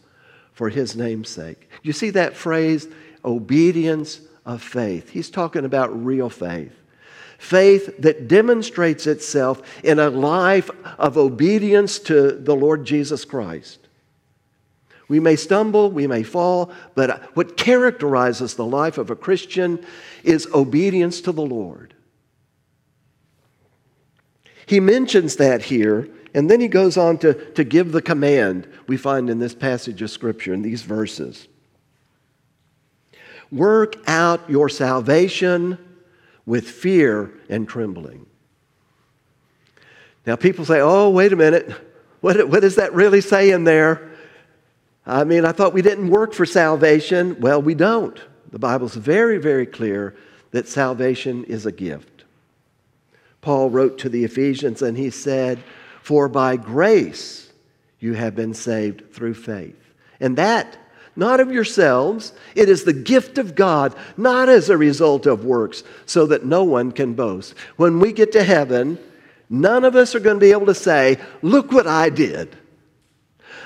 for 0.54 0.70
his 0.70 0.96
name's 0.96 1.30
sake. 1.30 1.70
You 1.84 1.94
see 1.94 2.10
that 2.12 2.36
phrase, 2.36 2.88
obedience 3.26 4.22
of 4.46 4.62
faith? 4.62 5.10
He's 5.10 5.30
talking 5.30 5.66
about 5.66 6.06
real 6.06 6.30
faith. 6.30 6.74
Faith 7.38 7.98
that 8.00 8.28
demonstrates 8.28 9.08
itself 9.08 9.62
in 9.84 10.00
a 10.00 10.10
life 10.10 10.70
of 10.98 11.18
obedience 11.18 11.98
to 12.00 12.32
the 12.34 12.56
Lord 12.56 12.86
Jesus 12.86 13.24
Christ. 13.24 13.88
We 15.10 15.20
may 15.20 15.36
stumble, 15.36 15.90
we 15.90 16.08
may 16.08 16.22
fall, 16.24 16.72
but 16.94 17.36
what 17.36 17.58
characterizes 17.58 18.54
the 18.54 18.66
life 18.66 18.98
of 19.00 19.10
a 19.10 19.16
Christian 19.16 19.84
is 20.24 20.48
obedience 20.54 21.20
to 21.22 21.32
the 21.32 21.42
Lord. 21.42 21.96
He 24.68 24.80
mentions 24.80 25.38
that 25.38 25.64
here, 25.64 26.08
and 26.36 26.50
then 26.50 26.60
he 26.62 26.68
goes 26.68 26.96
on 26.96 27.18
to, 27.18 27.34
to 27.54 27.64
give 27.64 27.92
the 27.92 28.04
command 28.04 28.68
we 28.86 28.98
find 28.98 29.32
in 29.32 29.40
this 29.40 29.56
passage 29.56 30.04
of 30.04 30.12
Scripture, 30.12 30.54
in 30.54 30.62
these 30.62 30.84
verses. 30.84 31.48
Work 33.52 33.96
out 34.08 34.48
your 34.48 34.70
salvation 34.70 35.80
with 36.46 36.70
fear 36.70 37.34
and 37.50 37.68
trembling. 37.68 38.28
Now, 40.28 40.36
people 40.36 40.66
say, 40.66 40.82
oh, 40.82 41.10
wait 41.10 41.34
a 41.34 41.36
minute. 41.36 41.72
What, 42.22 42.48
what 42.48 42.60
does 42.60 42.76
that 42.76 42.94
really 42.94 43.22
say 43.22 43.50
in 43.50 43.64
there? 43.64 44.09
I 45.10 45.24
mean, 45.24 45.44
I 45.44 45.54
thought 45.54 45.74
we 45.74 45.82
didn't 45.82 46.12
work 46.12 46.34
for 46.34 46.46
salvation. 46.46 47.40
Well, 47.40 47.64
we 47.64 47.74
don't. 47.74 48.20
The 48.52 48.60
Bible's 48.60 48.94
very, 48.94 49.40
very 49.40 49.66
clear 49.66 50.16
that 50.52 50.68
salvation 50.68 51.46
is 51.46 51.66
a 51.66 51.72
gift. 51.72 52.26
Paul 53.42 53.72
wrote 53.72 53.98
to 54.00 54.10
the 54.10 54.24
Ephesians 54.24 54.84
and 54.84 54.96
he 54.96 55.10
said, 55.10 55.64
For 56.04 56.30
by 56.30 56.58
grace 56.58 57.52
you 58.00 58.14
have 58.14 58.36
been 58.36 58.54
saved 58.54 59.12
through 59.12 59.34
faith. 59.34 59.76
And 60.20 60.38
that, 60.38 60.78
not 61.16 61.40
of 61.40 61.52
yourselves, 61.52 62.34
it 62.54 62.70
is 62.70 62.84
the 62.84 62.94
gift 62.94 63.40
of 63.40 63.56
God, 63.56 63.96
not 64.16 64.48
as 64.48 64.70
a 64.70 64.78
result 64.78 65.26
of 65.26 65.44
works, 65.44 65.84
so 66.06 66.28
that 66.28 66.46
no 66.46 66.64
one 66.64 66.92
can 66.92 67.16
boast. 67.16 67.56
When 67.78 68.00
we 68.00 68.14
get 68.14 68.32
to 68.34 68.44
heaven, 68.44 69.00
none 69.50 69.86
of 69.86 69.96
us 69.96 70.14
are 70.14 70.20
going 70.20 70.36
to 70.36 70.46
be 70.46 70.52
able 70.52 70.68
to 70.68 70.76
say, 70.76 71.18
Look 71.42 71.72
what 71.72 71.88
I 71.88 72.10
did. 72.10 72.56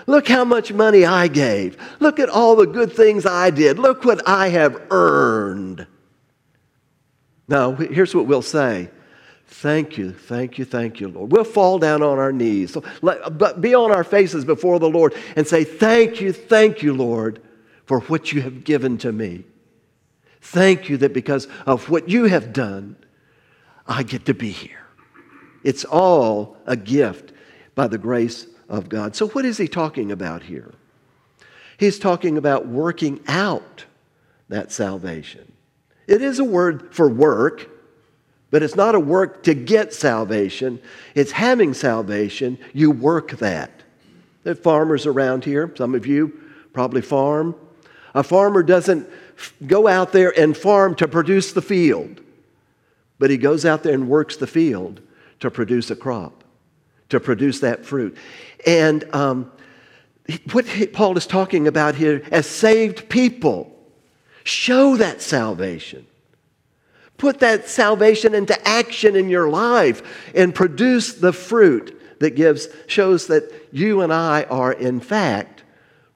Look 0.05 0.27
how 0.27 0.43
much 0.43 0.73
money 0.73 1.05
I 1.05 1.27
gave. 1.27 1.77
Look 1.99 2.19
at 2.19 2.29
all 2.29 2.55
the 2.55 2.67
good 2.67 2.91
things 2.91 3.25
I 3.25 3.49
did. 3.49 3.79
Look 3.79 4.03
what 4.03 4.27
I 4.27 4.49
have 4.49 4.81
earned. 4.91 5.87
Now, 7.47 7.71
here's 7.73 8.15
what 8.15 8.25
we'll 8.25 8.41
say 8.41 8.89
Thank 9.47 9.97
you, 9.97 10.11
thank 10.11 10.57
you, 10.57 10.65
thank 10.65 10.99
you, 10.99 11.09
Lord. 11.09 11.31
We'll 11.31 11.43
fall 11.43 11.77
down 11.77 12.01
on 12.01 12.17
our 12.17 12.31
knees, 12.31 12.73
so 12.73 12.83
let, 13.01 13.37
but 13.37 13.61
be 13.61 13.75
on 13.75 13.91
our 13.91 14.03
faces 14.03 14.43
before 14.45 14.79
the 14.79 14.89
Lord 14.89 15.13
and 15.35 15.47
say, 15.47 15.63
Thank 15.63 16.19
you, 16.19 16.33
thank 16.33 16.81
you, 16.81 16.93
Lord, 16.93 17.41
for 17.85 17.99
what 18.01 18.33
you 18.33 18.41
have 18.41 18.63
given 18.63 18.97
to 18.99 19.11
me. 19.11 19.43
Thank 20.41 20.89
you 20.89 20.97
that 20.97 21.13
because 21.13 21.47
of 21.65 21.89
what 21.89 22.09
you 22.09 22.25
have 22.25 22.51
done, 22.51 22.97
I 23.87 24.03
get 24.03 24.25
to 24.25 24.33
be 24.33 24.49
here. 24.49 24.85
It's 25.63 25.85
all 25.85 26.57
a 26.65 26.75
gift 26.75 27.31
by 27.75 27.87
the 27.87 27.97
grace 27.97 28.47
of 28.69 28.89
God. 28.89 29.15
So, 29.15 29.27
what 29.29 29.45
is 29.45 29.57
he 29.57 29.67
talking 29.67 30.11
about 30.11 30.43
here? 30.43 30.71
He's 31.77 31.99
talking 31.99 32.37
about 32.37 32.67
working 32.67 33.19
out 33.27 33.85
that 34.49 34.71
salvation. 34.71 35.51
It 36.07 36.21
is 36.21 36.39
a 36.39 36.43
word 36.43 36.93
for 36.93 37.09
work, 37.09 37.69
but 38.51 38.61
it's 38.61 38.75
not 38.75 38.95
a 38.95 38.99
work 38.99 39.43
to 39.43 39.53
get 39.53 39.93
salvation. 39.93 40.81
It's 41.15 41.31
having 41.31 41.73
salvation. 41.73 42.57
You 42.73 42.91
work 42.91 43.31
that. 43.39 43.71
There 44.43 44.53
are 44.53 44.55
farmers 44.55 45.05
around 45.05 45.45
here. 45.45 45.73
Some 45.75 45.95
of 45.95 46.05
you 46.05 46.39
probably 46.73 47.01
farm. 47.01 47.55
A 48.13 48.23
farmer 48.23 48.61
doesn't 48.61 49.07
go 49.65 49.87
out 49.87 50.11
there 50.11 50.37
and 50.37 50.55
farm 50.55 50.95
to 50.95 51.07
produce 51.07 51.53
the 51.53 51.61
field, 51.61 52.21
but 53.17 53.29
he 53.29 53.37
goes 53.37 53.65
out 53.65 53.83
there 53.83 53.93
and 53.93 54.07
works 54.07 54.37
the 54.37 54.47
field 54.47 55.01
to 55.39 55.49
produce 55.49 55.89
a 55.89 55.95
crop, 55.95 56.42
to 57.13 57.19
produce 57.19 57.61
that 57.61 57.85
fruit. 57.85 58.17
And 58.65 59.03
um, 59.15 59.51
what 60.51 60.65
Paul 60.93 61.17
is 61.17 61.25
talking 61.25 61.67
about 61.67 61.95
here 61.95 62.23
as 62.31 62.45
saved 62.45 63.09
people, 63.09 63.71
show 64.43 64.97
that 64.97 65.21
salvation. 65.21 66.05
Put 67.17 67.39
that 67.39 67.69
salvation 67.69 68.33
into 68.35 68.67
action 68.67 69.15
in 69.15 69.29
your 69.29 69.49
life 69.49 70.01
and 70.35 70.53
produce 70.53 71.13
the 71.13 71.31
fruit 71.31 72.19
that 72.19 72.31
gives, 72.35 72.67
shows 72.87 73.27
that 73.27 73.51
you 73.71 74.01
and 74.01 74.11
I 74.11 74.43
are, 74.43 74.73
in 74.73 74.99
fact, 74.99 75.63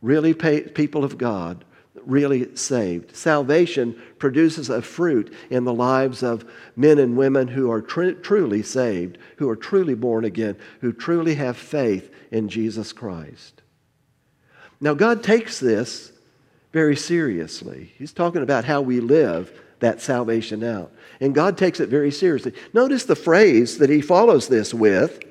really 0.02 0.34
pay, 0.34 0.62
people 0.62 1.04
of 1.04 1.18
God, 1.18 1.64
really 2.08 2.56
saved. 2.56 3.16
Salvation 3.16 4.02
produces 4.18 4.70
a 4.70 4.82
fruit 4.82 5.34
in 5.50 5.66
the 5.66 5.74
lives 5.74 6.24
of 6.24 6.50
men 6.76 6.98
and 6.98 7.18
women 7.18 7.48
who 7.48 7.70
are 7.70 7.82
tr- 7.82 8.12
truly 8.12 8.64
saved, 8.64 9.18
who 9.38 9.50
are 9.50 9.56
truly 9.56 9.94
born 9.94 10.26
again, 10.26 10.56
who 10.82 10.92
truly 10.92 11.36
have 11.36 11.58
faith 11.58 12.12
in 12.32 12.50
Jesus 12.50 12.94
Christ. 12.94 13.62
Now, 14.80 14.94
God 14.94 15.24
takes 15.24 15.60
this 15.60 16.12
very 16.72 16.96
seriously. 16.96 17.92
He's 17.98 18.14
talking 18.14 18.44
about 18.44 18.66
how 18.66 18.82
we 18.82 19.00
live 19.00 19.52
that 19.80 20.02
salvation 20.02 20.64
out. 20.64 20.92
And 21.20 21.36
God 21.36 21.58
takes 21.58 21.80
it 21.80 21.90
very 21.90 22.12
seriously. 22.12 22.54
Notice 22.74 23.06
the 23.06 23.16
phrase 23.16 23.80
that 23.80 23.90
he 23.90 24.02
follows 24.02 24.48
this 24.48 24.74
with. 24.74 25.24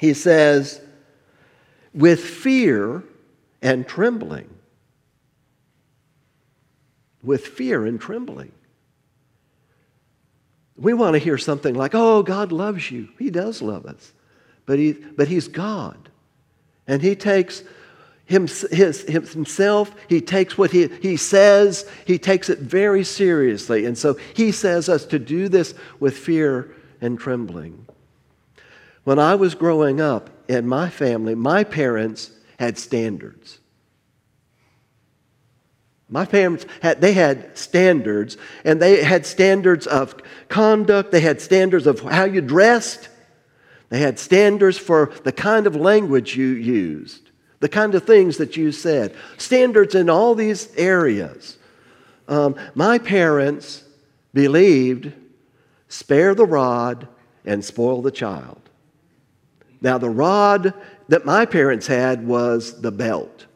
He 0.00 0.14
says, 0.14 0.80
with 1.94 2.20
fear 2.20 3.02
and 3.62 3.86
trembling 3.86 4.48
with 7.28 7.46
fear 7.46 7.84
and 7.84 8.00
trembling. 8.00 8.50
We 10.78 10.94
want 10.94 11.12
to 11.12 11.18
hear 11.18 11.36
something 11.36 11.74
like, 11.74 11.94
oh, 11.94 12.22
God 12.22 12.52
loves 12.52 12.90
you. 12.90 13.10
He 13.18 13.28
does 13.28 13.60
love 13.60 13.84
us. 13.84 14.14
But, 14.64 14.78
he, 14.78 14.92
but 14.92 15.28
He's 15.28 15.46
God. 15.46 16.08
And 16.86 17.02
He 17.02 17.14
takes 17.14 17.62
him, 18.24 18.46
his, 18.70 19.02
himself, 19.02 19.94
He 20.08 20.22
takes 20.22 20.56
what 20.56 20.70
he, 20.70 20.88
he 21.02 21.18
says, 21.18 21.86
He 22.06 22.18
takes 22.18 22.48
it 22.48 22.60
very 22.60 23.04
seriously. 23.04 23.84
And 23.84 23.98
so 23.98 24.14
He 24.32 24.50
says 24.50 24.88
us 24.88 25.04
to 25.06 25.18
do 25.18 25.50
this 25.50 25.74
with 26.00 26.16
fear 26.16 26.74
and 27.02 27.18
trembling. 27.18 27.86
When 29.04 29.18
I 29.18 29.34
was 29.34 29.54
growing 29.54 30.00
up 30.00 30.30
in 30.48 30.66
my 30.66 30.88
family, 30.88 31.34
my 31.34 31.62
parents 31.62 32.30
had 32.58 32.78
standards. 32.78 33.58
My 36.08 36.24
parents 36.24 36.64
had, 36.80 37.00
they 37.00 37.12
had 37.12 37.56
standards, 37.56 38.36
and 38.64 38.80
they 38.80 39.04
had 39.04 39.26
standards 39.26 39.86
of 39.86 40.14
conduct, 40.48 41.12
they 41.12 41.20
had 41.20 41.40
standards 41.40 41.86
of 41.86 42.00
how 42.00 42.24
you 42.24 42.40
dressed, 42.40 43.08
they 43.90 44.00
had 44.00 44.18
standards 44.18 44.78
for 44.78 45.12
the 45.24 45.32
kind 45.32 45.66
of 45.66 45.76
language 45.76 46.36
you 46.36 46.48
used. 46.48 47.30
The 47.60 47.68
kind 47.68 47.94
of 47.94 48.04
things 48.04 48.36
that 48.36 48.56
you 48.56 48.70
said. 48.70 49.16
Standards 49.36 49.94
in 49.94 50.08
all 50.08 50.34
these 50.34 50.72
areas. 50.76 51.58
Um, 52.28 52.54
my 52.74 52.98
parents 52.98 53.82
believed 54.32 55.12
spare 55.88 56.34
the 56.34 56.44
rod 56.44 57.08
and 57.44 57.64
spoil 57.64 58.02
the 58.02 58.10
child. 58.10 58.60
Now, 59.80 59.98
the 59.98 60.10
rod 60.10 60.74
that 61.08 61.24
my 61.24 61.46
parents 61.46 61.86
had 61.86 62.26
was 62.26 62.80
the 62.80 62.92
belt. 62.92 63.46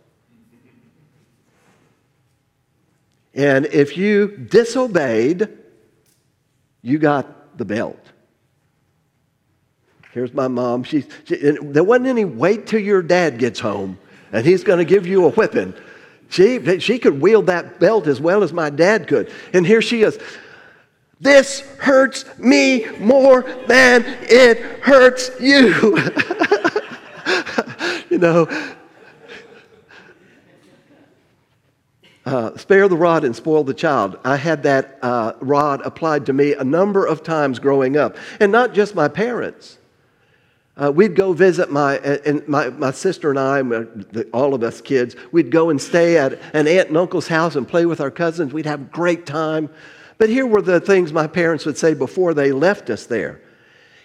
And 3.35 3.67
if 3.67 3.97
you 3.97 4.29
disobeyed, 4.29 5.49
you 6.83 6.99
got 6.99 7.57
the 7.57 7.65
belt. 7.65 7.99
Here's 10.13 10.35
my 10.35 10.49
mom. 10.49 10.85
She, 10.85 11.05
she 11.25 11.37
there 11.37 11.85
wasn't 11.85 12.09
any 12.09 12.27
wait 12.27 12.67
till 12.67 12.81
your 12.81 13.03
dad 13.03 13.39
gets 13.39 13.59
home 13.61 13.99
and 14.33 14.45
he's 14.45 14.63
going 14.65 14.79
to 14.79 14.85
give 14.85 15.07
you 15.07 15.27
a 15.27 15.31
whipping. 15.31 15.75
She, 16.29 16.81
she 16.81 16.99
could 16.99 17.21
wield 17.21 17.47
that 17.47 17.79
belt 17.79 18.07
as 18.07 18.21
well 18.21 18.43
as 18.43 18.53
my 18.53 18.71
dad 18.71 19.07
could. 19.07 19.31
And 19.53 19.67
here 19.67 19.83
she 19.83 20.03
is. 20.03 20.19
This 21.21 21.61
hurts 21.79 22.25
me 22.39 22.87
more 22.99 23.43
than 23.67 24.05
it 24.23 24.59
hurts 24.83 25.31
you. 25.41 25.99
you 28.11 28.19
know, 28.19 28.47
Uh, 32.25 32.57
spare 32.57 32.87
the 32.87 32.97
rod 32.97 33.25
and 33.25 33.35
spoil 33.35 33.65
the 33.65 33.75
child. 33.75 34.17
I 34.25 34.37
had 34.37 34.63
that 34.63 34.99
uh, 35.03 35.33
rod 35.41 35.81
applied 35.85 36.27
to 36.27 36.33
me 36.33 36.55
a 36.55 36.63
number 36.63 37.05
of 37.05 37.25
times 37.25 37.59
growing 37.59 37.97
up, 37.97 38.17
and 38.39 38.53
not 38.53 38.75
just 38.75 38.95
my 38.95 39.09
parents. 39.09 39.79
Uh, 40.77 40.91
we'd 40.91 41.15
go 41.15 41.33
visit 41.33 41.71
my, 41.71 41.99
and 41.99 42.47
my, 42.49 42.71
my 42.71 42.93
sister 42.93 43.31
and 43.31 43.39
I, 43.39 44.25
all 44.33 44.55
of 44.55 44.63
us 44.63 44.81
kids, 44.81 45.17
we'd 45.31 45.51
go 45.51 45.69
and 45.69 45.81
stay 45.81 46.17
at 46.17 46.35
an 46.55 46.67
aunt 46.67 46.89
and 46.89 46.97
uncle's 46.97 47.29
house 47.29 47.57
and 47.57 47.69
play 47.69 47.85
with 47.85 48.01
our 48.01 48.11
cousins. 48.11 48.53
We'd 48.53 48.67
have 48.67 48.91
great 48.91 49.27
time. 49.27 49.69
But 50.17 50.31
here 50.31 50.47
were 50.47 50.63
the 50.63 50.81
things 50.81 51.13
my 51.13 51.27
parents 51.27 51.67
would 51.67 51.77
say 51.77 51.93
before 51.93 52.33
they 52.33 52.53
left 52.53 52.89
us 52.89 53.07
there. 53.07 53.43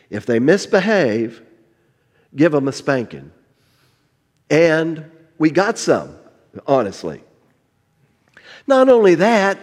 If 0.09 0.25
they 0.25 0.39
misbehave, 0.39 1.41
give 2.35 2.51
them 2.51 2.67
a 2.67 2.73
spanking. 2.73 3.31
And 4.49 5.09
we 5.37 5.51
got 5.51 5.77
some, 5.77 6.17
honestly. 6.65 7.23
Not 8.67 8.89
only 8.89 9.15
that, 9.15 9.57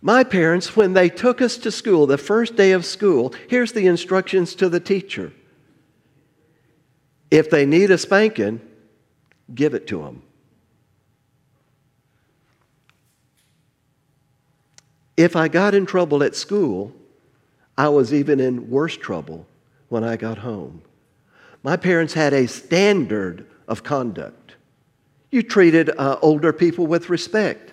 my 0.00 0.24
parents, 0.24 0.74
when 0.74 0.94
they 0.94 1.08
took 1.08 1.40
us 1.40 1.56
to 1.58 1.70
school, 1.70 2.06
the 2.06 2.18
first 2.18 2.56
day 2.56 2.72
of 2.72 2.84
school, 2.84 3.32
here's 3.48 3.72
the 3.72 3.86
instructions 3.86 4.56
to 4.56 4.68
the 4.68 4.80
teacher. 4.80 5.32
If 7.30 7.48
they 7.48 7.64
need 7.64 7.92
a 7.92 7.96
spanking, 7.96 8.60
give 9.54 9.74
it 9.74 9.86
to 9.86 10.02
them. 10.02 10.22
If 15.16 15.36
I 15.36 15.46
got 15.46 15.74
in 15.74 15.86
trouble 15.86 16.24
at 16.24 16.34
school, 16.34 16.92
I 17.78 17.88
was 17.88 18.12
even 18.12 18.40
in 18.40 18.68
worse 18.68 18.96
trouble 18.96 19.46
when 19.88 20.02
I 20.02 20.16
got 20.16 20.38
home. 20.38 20.82
My 21.62 21.76
parents 21.76 22.14
had 22.14 22.32
a 22.32 22.48
standard 22.48 23.46
of 23.68 23.84
conduct. 23.84 24.56
You 25.30 25.42
treated 25.42 25.90
uh, 25.96 26.18
older 26.22 26.52
people 26.52 26.86
with 26.86 27.08
respect. 27.08 27.71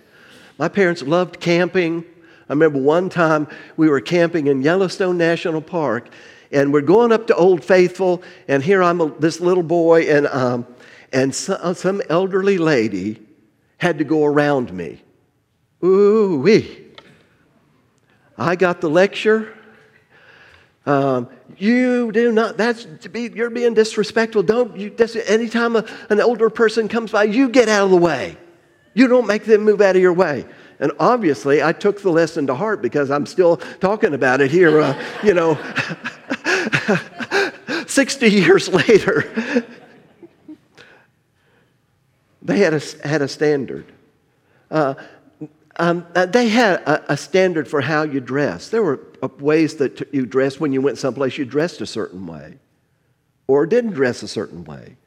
My 0.59 0.67
parents 0.67 1.01
loved 1.01 1.39
camping. 1.39 2.03
I 2.49 2.53
remember 2.53 2.79
one 2.79 3.09
time 3.09 3.47
we 3.77 3.87
were 3.87 4.01
camping 4.01 4.47
in 4.47 4.61
Yellowstone 4.61 5.17
National 5.17 5.61
Park, 5.61 6.09
and 6.51 6.73
we're 6.73 6.81
going 6.81 7.13
up 7.13 7.27
to 7.27 7.35
Old 7.35 7.63
Faithful, 7.63 8.21
and 8.49 8.61
here 8.61 8.83
I'm 8.83 8.99
a, 8.99 9.09
this 9.19 9.39
little 9.39 9.63
boy, 9.63 10.09
and, 10.09 10.27
um, 10.27 10.67
and 11.13 11.33
so, 11.33 11.53
uh, 11.53 11.73
some 11.73 12.01
elderly 12.09 12.57
lady 12.57 13.21
had 13.77 13.99
to 13.99 14.03
go 14.03 14.25
around 14.25 14.73
me. 14.73 15.01
Ooh 15.81 16.41
wee. 16.43 16.87
I 18.37 18.57
got 18.57 18.81
the 18.81 18.89
lecture. 18.89 19.55
Um, 20.85 21.29
you 21.57 22.11
do 22.11 22.33
not, 22.33 22.57
that's 22.57 22.85
to 23.01 23.09
be, 23.09 23.31
you're 23.33 23.49
being 23.49 23.75
disrespectful. 23.75 24.43
Don't, 24.43 24.75
you, 24.75 24.93
anytime 25.25 25.77
a, 25.77 25.85
an 26.09 26.19
older 26.19 26.49
person 26.49 26.89
comes 26.89 27.11
by, 27.11 27.23
you 27.23 27.47
get 27.47 27.69
out 27.69 27.85
of 27.85 27.91
the 27.91 27.97
way. 27.97 28.35
You 28.99 29.07
don't 29.07 29.27
make 29.27 29.45
them 29.45 29.63
move 29.63 29.79
out 29.79 29.95
of 29.95 30.01
your 30.01 30.11
way. 30.11 30.45
And 30.77 30.91
obviously, 30.99 31.63
I 31.63 31.71
took 31.71 32.01
the 32.01 32.09
lesson 32.09 32.47
to 32.47 32.55
heart 32.55 32.81
because 32.81 33.09
I'm 33.09 33.25
still 33.25 33.55
talking 33.55 34.13
about 34.13 34.41
it 34.41 34.51
here, 34.51 34.81
uh, 34.81 35.01
you 35.23 35.33
know, 35.33 35.57
60 37.87 38.29
years 38.29 38.67
later. 38.67 39.65
they 42.41 42.57
had 42.59 42.73
a, 42.73 42.81
had 43.07 43.21
a 43.21 43.29
standard. 43.29 43.85
Uh, 44.69 44.95
um, 45.77 46.05
uh, 46.13 46.25
they 46.25 46.49
had 46.49 46.81
a, 46.81 47.13
a, 47.13 47.15
standard 47.15 47.69
for 47.69 47.79
how 47.79 48.03
you 48.03 48.19
dress. 48.19 48.67
There 48.67 48.83
were 48.83 48.99
uh, 49.23 49.29
ways 49.39 49.75
that 49.75 50.13
you 50.13 50.25
dressed 50.25 50.59
when 50.59 50.73
you 50.73 50.81
went 50.81 50.97
someplace, 50.97 51.37
you 51.37 51.45
dressed 51.45 51.79
a 51.79 51.87
certain 51.87 52.27
way 52.27 52.59
or 53.47 53.65
didn't 53.65 53.91
dress 53.91 54.23
a 54.23 54.27
certain 54.27 54.65
way. 54.65 54.97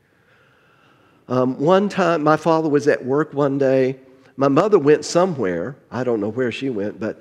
Um, 1.29 1.59
one 1.59 1.89
time, 1.89 2.23
my 2.23 2.37
father 2.37 2.69
was 2.69 2.89
at 2.89 3.05
work 3.05 3.33
one 3.33 3.59
day. 3.59 3.97
My 4.37 4.49
mother 4.49 4.79
went 4.79 5.05
somewhere. 5.05 5.77
I 5.91 6.05
don't 6.05 6.21
know 6.21 6.29
where 6.29 6.51
she 6.51 6.71
went, 6.71 6.99
but 6.99 7.21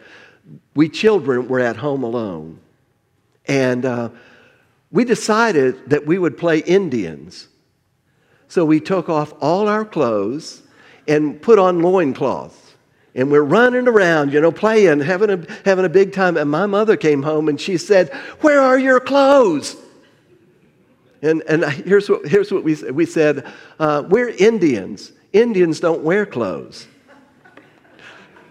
we 0.76 0.90
children 0.90 1.48
were 1.48 1.60
at 1.60 1.78
home 1.78 2.04
alone. 2.04 2.60
And 3.48 3.86
uh, 3.86 4.10
we 4.92 5.06
decided 5.06 5.90
that 5.90 6.06
we 6.06 6.18
would 6.18 6.38
play 6.38 6.60
Indians. 6.60 7.48
So 8.48 8.66
we 8.66 8.80
took 8.80 9.10
off 9.10 9.34
all 9.42 9.68
our 9.68 9.86
clothes 9.86 10.62
and 11.08 11.42
put 11.42 11.58
on 11.60 11.82
loincloths. 11.82 12.58
And 13.14 13.30
we're 13.30 13.44
running 13.44 13.88
around, 13.88 14.32
you 14.32 14.40
know, 14.40 14.52
playing, 14.52 15.02
having 15.02 15.30
a, 15.30 15.52
having 15.66 15.86
a 15.86 15.90
big 15.90 16.14
time. 16.14 16.38
And 16.38 16.50
my 16.50 16.66
mother 16.66 16.96
came 16.96 17.24
home 17.24 17.50
and 17.50 17.60
she 17.60 17.78
said, 17.78 18.10
Where 18.40 18.62
are 18.62 18.80
your 18.80 19.00
clothes? 19.00 19.76
And, 21.22 21.44
and 21.48 21.64
here's, 21.66 22.10
what, 22.10 22.26
here's 22.26 22.52
what 22.52 22.64
we, 22.64 22.76
we 22.92 23.06
said 23.06 23.48
uh, 23.80 24.04
We're 24.08 24.30
Indians. 24.30 25.12
Indians 25.34 25.80
don't 25.80 26.04
wear 26.04 26.26
clothes. 26.26 26.88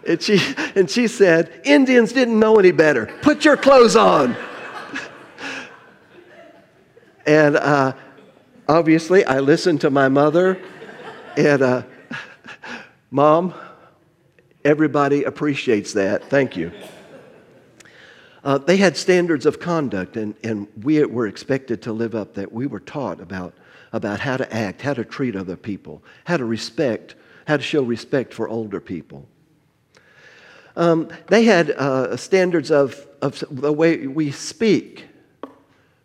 And 0.06 0.22
she, 0.22 0.40
and 0.74 0.88
she 0.88 1.08
said, 1.08 1.60
Indians 1.64 2.12
didn't 2.12 2.38
know 2.38 2.56
any 2.56 2.70
better. 2.70 3.06
Put 3.22 3.44
your 3.44 3.56
clothes 3.56 3.96
on. 3.96 4.34
and 7.26 7.56
uh, 7.56 7.92
obviously, 8.68 9.24
I 9.24 9.40
listened 9.40 9.82
to 9.82 9.90
my 9.90 10.08
mother. 10.08 10.60
And, 11.36 11.62
uh, 11.62 11.82
Mom, 13.10 13.52
everybody 14.64 15.24
appreciates 15.24 15.92
that. 15.94 16.30
Thank 16.30 16.56
you. 16.56 16.72
Uh, 18.42 18.58
they 18.58 18.76
had 18.76 18.96
standards 18.96 19.44
of 19.44 19.60
conduct, 19.60 20.16
and, 20.16 20.34
and 20.42 20.66
we 20.82 21.04
were 21.04 21.26
expected 21.26 21.82
to 21.82 21.92
live 21.92 22.14
up 22.14 22.34
that. 22.34 22.52
We 22.52 22.66
were 22.66 22.80
taught 22.80 23.20
about, 23.20 23.54
about 23.92 24.20
how 24.20 24.36
to 24.36 24.54
act, 24.54 24.80
how 24.80 24.94
to 24.94 25.04
treat 25.04 25.36
other 25.36 25.56
people, 25.56 26.02
how 26.24 26.38
to 26.38 26.44
respect, 26.44 27.14
how 27.46 27.58
to 27.58 27.62
show 27.62 27.82
respect 27.82 28.32
for 28.32 28.48
older 28.48 28.80
people. 28.80 29.28
Um, 30.76 31.08
they 31.28 31.44
had 31.44 31.70
uh, 31.72 32.16
standards 32.16 32.70
of, 32.70 33.06
of 33.20 33.44
the 33.50 33.72
way 33.72 34.06
we 34.06 34.30
speak. 34.30 35.04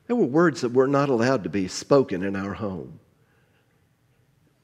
There 0.07 0.15
were 0.15 0.25
words 0.25 0.61
that 0.61 0.73
were 0.73 0.87
not 0.87 1.09
allowed 1.09 1.43
to 1.43 1.49
be 1.49 1.67
spoken 1.67 2.23
in 2.23 2.35
our 2.35 2.53
home. 2.53 2.99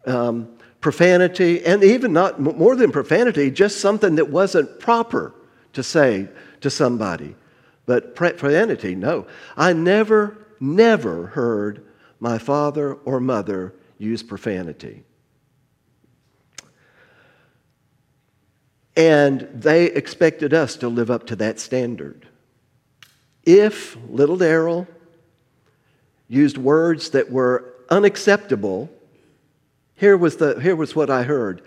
Um, 0.06 0.58
profanity, 0.82 1.64
and 1.64 1.84
even 1.84 2.12
not 2.12 2.40
more 2.40 2.76
than 2.76 2.92
profanity, 2.92 3.52
just 3.52 3.80
something 3.80 4.16
that 4.16 4.30
wasn't 4.30 4.80
proper 4.80 5.34
to 5.74 5.84
say 5.84 6.28
to 6.60 6.70
somebody. 6.70 7.36
But 7.92 8.16
profanity, 8.16 8.96
no. 8.96 9.28
I 9.58 9.74
never, 9.74 10.38
never 10.62 11.26
heard 11.26 11.86
my 12.22 12.38
father 12.38 12.94
or 12.94 13.20
mother 13.20 13.74
use 13.98 14.24
profanity. 14.24 15.04
And 18.96 19.42
they 19.54 19.88
expected 19.88 20.54
us 20.54 20.78
to 20.78 20.88
live 20.88 21.12
up 21.12 21.28
to 21.28 21.36
that 21.36 21.60
standard. 21.60 22.30
If 23.44 23.98
little 24.08 24.38
Daryl 24.38 24.88
used 26.30 26.58
words 26.58 27.10
that 27.10 27.30
were 27.30 27.74
unacceptable, 27.90 28.90
here 29.96 30.16
was, 30.16 30.38
the, 30.38 30.62
here 30.62 30.78
was 30.78 30.96
what 30.96 31.10
I 31.10 31.24
heard 31.24 31.62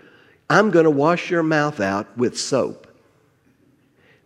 I'm 0.49 0.71
going 0.71 0.85
to 0.85 0.89
wash 0.89 1.29
your 1.29 1.43
mouth 1.43 1.79
out 1.79 2.17
with 2.17 2.35
soap. 2.35 2.85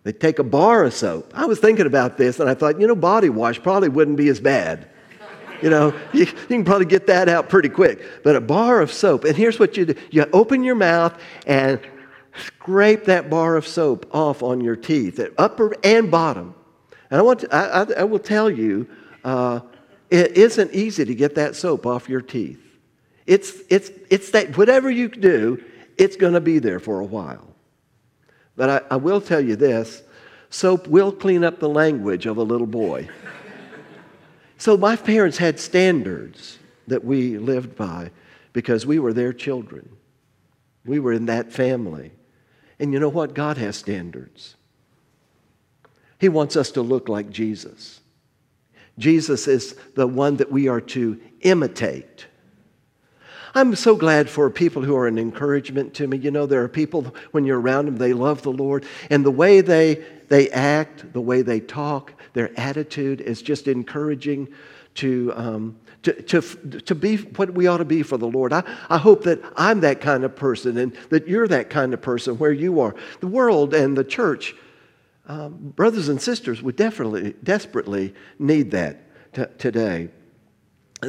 They 0.03 0.13
take 0.13 0.39
a 0.39 0.43
bar 0.43 0.83
of 0.83 0.93
soap. 0.93 1.33
I 1.35 1.45
was 1.45 1.59
thinking 1.59 1.85
about 1.85 2.17
this 2.17 2.39
and 2.39 2.49
I 2.49 2.53
thought, 2.53 2.79
you 2.79 2.87
know, 2.87 2.95
body 2.95 3.29
wash 3.29 3.61
probably 3.61 3.89
wouldn't 3.89 4.17
be 4.17 4.29
as 4.29 4.39
bad. 4.39 4.89
You 5.61 5.69
know, 5.69 5.93
you, 6.13 6.25
you, 6.25 6.47
can 6.47 6.65
probably 6.65 6.85
get 6.85 7.07
that 7.07 7.27
out 7.27 7.49
pretty 7.49 7.69
quick. 7.69 8.01
But 8.23 8.35
a 8.35 8.41
bar 8.41 8.81
of 8.81 8.91
soap, 8.91 9.25
and 9.25 9.35
here's 9.35 9.59
what 9.59 9.77
you 9.77 9.85
do 9.85 9.95
you 10.11 10.25
open 10.31 10.63
your 10.63 10.75
mouth 10.75 11.19
and 11.45 11.79
scrape 12.45 13.05
that 13.05 13.29
bar 13.29 13.55
of 13.55 13.67
soap 13.67 14.09
off 14.13 14.43
on 14.43 14.61
your 14.61 14.75
teeth, 14.75 15.19
upper 15.37 15.75
and 15.83 16.09
bottom. 16.09 16.55
And 17.11 17.19
I, 17.19 17.21
want 17.23 17.41
to, 17.41 17.53
I, 17.53 17.81
I, 17.81 18.01
I 18.01 18.03
will 18.03 18.19
tell 18.19 18.49
you, 18.49 18.87
uh, 19.23 19.61
it 20.09 20.37
isn't 20.37 20.73
easy 20.73 21.05
to 21.05 21.15
get 21.15 21.35
that 21.35 21.55
soap 21.55 21.85
off 21.85 22.07
your 22.07 22.21
teeth. 22.21 22.61
It's, 23.25 23.53
it's, 23.69 23.91
it's 24.09 24.31
that 24.31 24.57
whatever 24.57 24.89
you 24.89 25.07
do, 25.07 25.63
it's 25.97 26.15
going 26.15 26.33
to 26.33 26.41
be 26.41 26.59
there 26.59 26.79
for 26.79 26.99
a 26.99 27.05
while. 27.05 27.48
But 28.59 28.69
I, 28.91 28.95
I 28.95 28.97
will 28.97 29.21
tell 29.21 29.39
you 29.39 29.55
this 29.55 30.03
soap 30.49 30.85
will 30.89 31.13
clean 31.13 31.45
up 31.45 31.59
the 31.59 31.69
language 31.69 32.25
of 32.25 32.35
a 32.35 32.43
little 32.43 32.67
boy. 32.67 33.07
so 34.57 34.75
my 34.75 34.97
parents 34.97 35.37
had 35.37 35.57
standards 35.61 36.59
that 36.85 37.05
we 37.05 37.37
lived 37.37 37.77
by 37.77 38.11
because 38.51 38.85
we 38.85 38.99
were 38.99 39.13
their 39.13 39.31
children. 39.31 39.87
We 40.85 40.99
were 40.99 41.13
in 41.13 41.27
that 41.27 41.53
family. 41.53 42.11
And 42.81 42.91
you 42.91 42.99
know 42.99 43.07
what? 43.07 43.33
God 43.33 43.55
has 43.55 43.77
standards. 43.77 44.55
He 46.19 46.27
wants 46.27 46.57
us 46.57 46.71
to 46.71 46.81
look 46.81 47.07
like 47.07 47.29
Jesus. 47.29 48.01
Jesus 48.97 49.47
is 49.47 49.73
the 49.95 50.05
one 50.05 50.35
that 50.35 50.51
we 50.51 50.67
are 50.67 50.81
to 50.81 51.17
imitate. 51.43 52.25
I'm 53.55 53.75
so 53.75 53.95
glad 53.95 54.29
for 54.29 54.49
people 54.49 54.83
who 54.83 54.95
are 54.95 55.07
an 55.07 55.17
encouragement 55.17 55.93
to 55.95 56.07
me. 56.07 56.17
You 56.17 56.31
know, 56.31 56.45
there 56.45 56.63
are 56.63 56.67
people, 56.67 57.15
when 57.31 57.45
you're 57.45 57.59
around 57.59 57.85
them, 57.85 57.97
they 57.97 58.13
love 58.13 58.41
the 58.41 58.51
Lord. 58.51 58.85
And 59.09 59.25
the 59.25 59.31
way 59.31 59.61
they, 59.61 60.03
they 60.27 60.49
act, 60.51 61.13
the 61.13 61.21
way 61.21 61.41
they 61.41 61.59
talk, 61.59 62.13
their 62.33 62.51
attitude 62.59 63.21
is 63.21 63.41
just 63.41 63.67
encouraging 63.67 64.49
to, 64.95 65.33
um, 65.35 65.77
to, 66.03 66.13
to, 66.13 66.41
to 66.41 66.95
be 66.95 67.17
what 67.17 67.53
we 67.53 67.67
ought 67.67 67.77
to 67.77 67.85
be 67.85 68.03
for 68.03 68.17
the 68.17 68.27
Lord. 68.27 68.53
I, 68.53 68.63
I 68.89 68.97
hope 68.97 69.23
that 69.23 69.41
I'm 69.55 69.81
that 69.81 70.01
kind 70.01 70.23
of 70.23 70.35
person 70.35 70.77
and 70.77 70.95
that 71.09 71.27
you're 71.27 71.47
that 71.47 71.69
kind 71.69 71.93
of 71.93 72.01
person 72.01 72.37
where 72.37 72.51
you 72.51 72.81
are. 72.81 72.95
The 73.19 73.27
world 73.27 73.73
and 73.73 73.97
the 73.97 74.03
church, 74.03 74.55
um, 75.27 75.73
brothers 75.75 76.09
and 76.09 76.21
sisters, 76.21 76.61
would 76.61 76.75
definitely, 76.75 77.33
desperately 77.43 78.13
need 78.37 78.71
that 78.71 79.33
t- 79.33 79.45
today. 79.57 80.09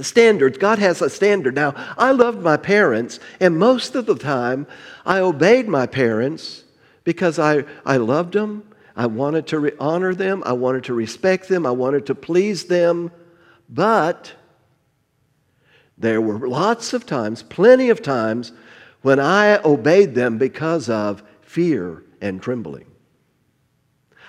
Standards, 0.03 0.57
God 0.57 0.79
has 0.79 1.03
a 1.03 1.11
standard. 1.11 1.55
Now, 1.55 1.75
I 1.99 2.13
loved 2.13 2.43
my 2.43 2.57
parents, 2.57 3.19
and 3.41 3.59
most 3.59 3.97
of 3.97 4.07
the 4.07 4.15
time 4.15 4.69
I 5.05 5.19
obeyed 5.19 5.67
my 5.67 5.87
parents 5.87 6.63
because 7.03 7.41
I, 7.41 7.65
I 7.85 7.97
loved 7.97 8.35
them. 8.35 8.63
I 8.95 9.07
wanted 9.07 9.49
to 9.49 9.59
re- 9.59 9.73
honor 9.81 10.15
them. 10.15 10.45
I 10.47 10.53
wanted 10.53 10.85
to 10.85 10.95
respect 10.95 11.49
them. 11.49 11.67
I 11.67 11.73
wanted 11.73 12.07
to 12.07 12.15
please 12.15 12.65
them. 12.67 13.11
But 13.69 14.33
there 15.99 16.21
were 16.21 16.49
lots 16.49 16.93
of 16.93 17.05
times, 17.05 17.43
plenty 17.43 17.91
of 17.91 18.01
times, 18.01 18.53
when 19.03 19.19
I 19.19 19.61
obeyed 19.65 20.15
them 20.15 20.39
because 20.39 20.89
of 20.89 21.23
fear 21.43 22.05
and 22.21 22.41
trembling. 22.41 22.87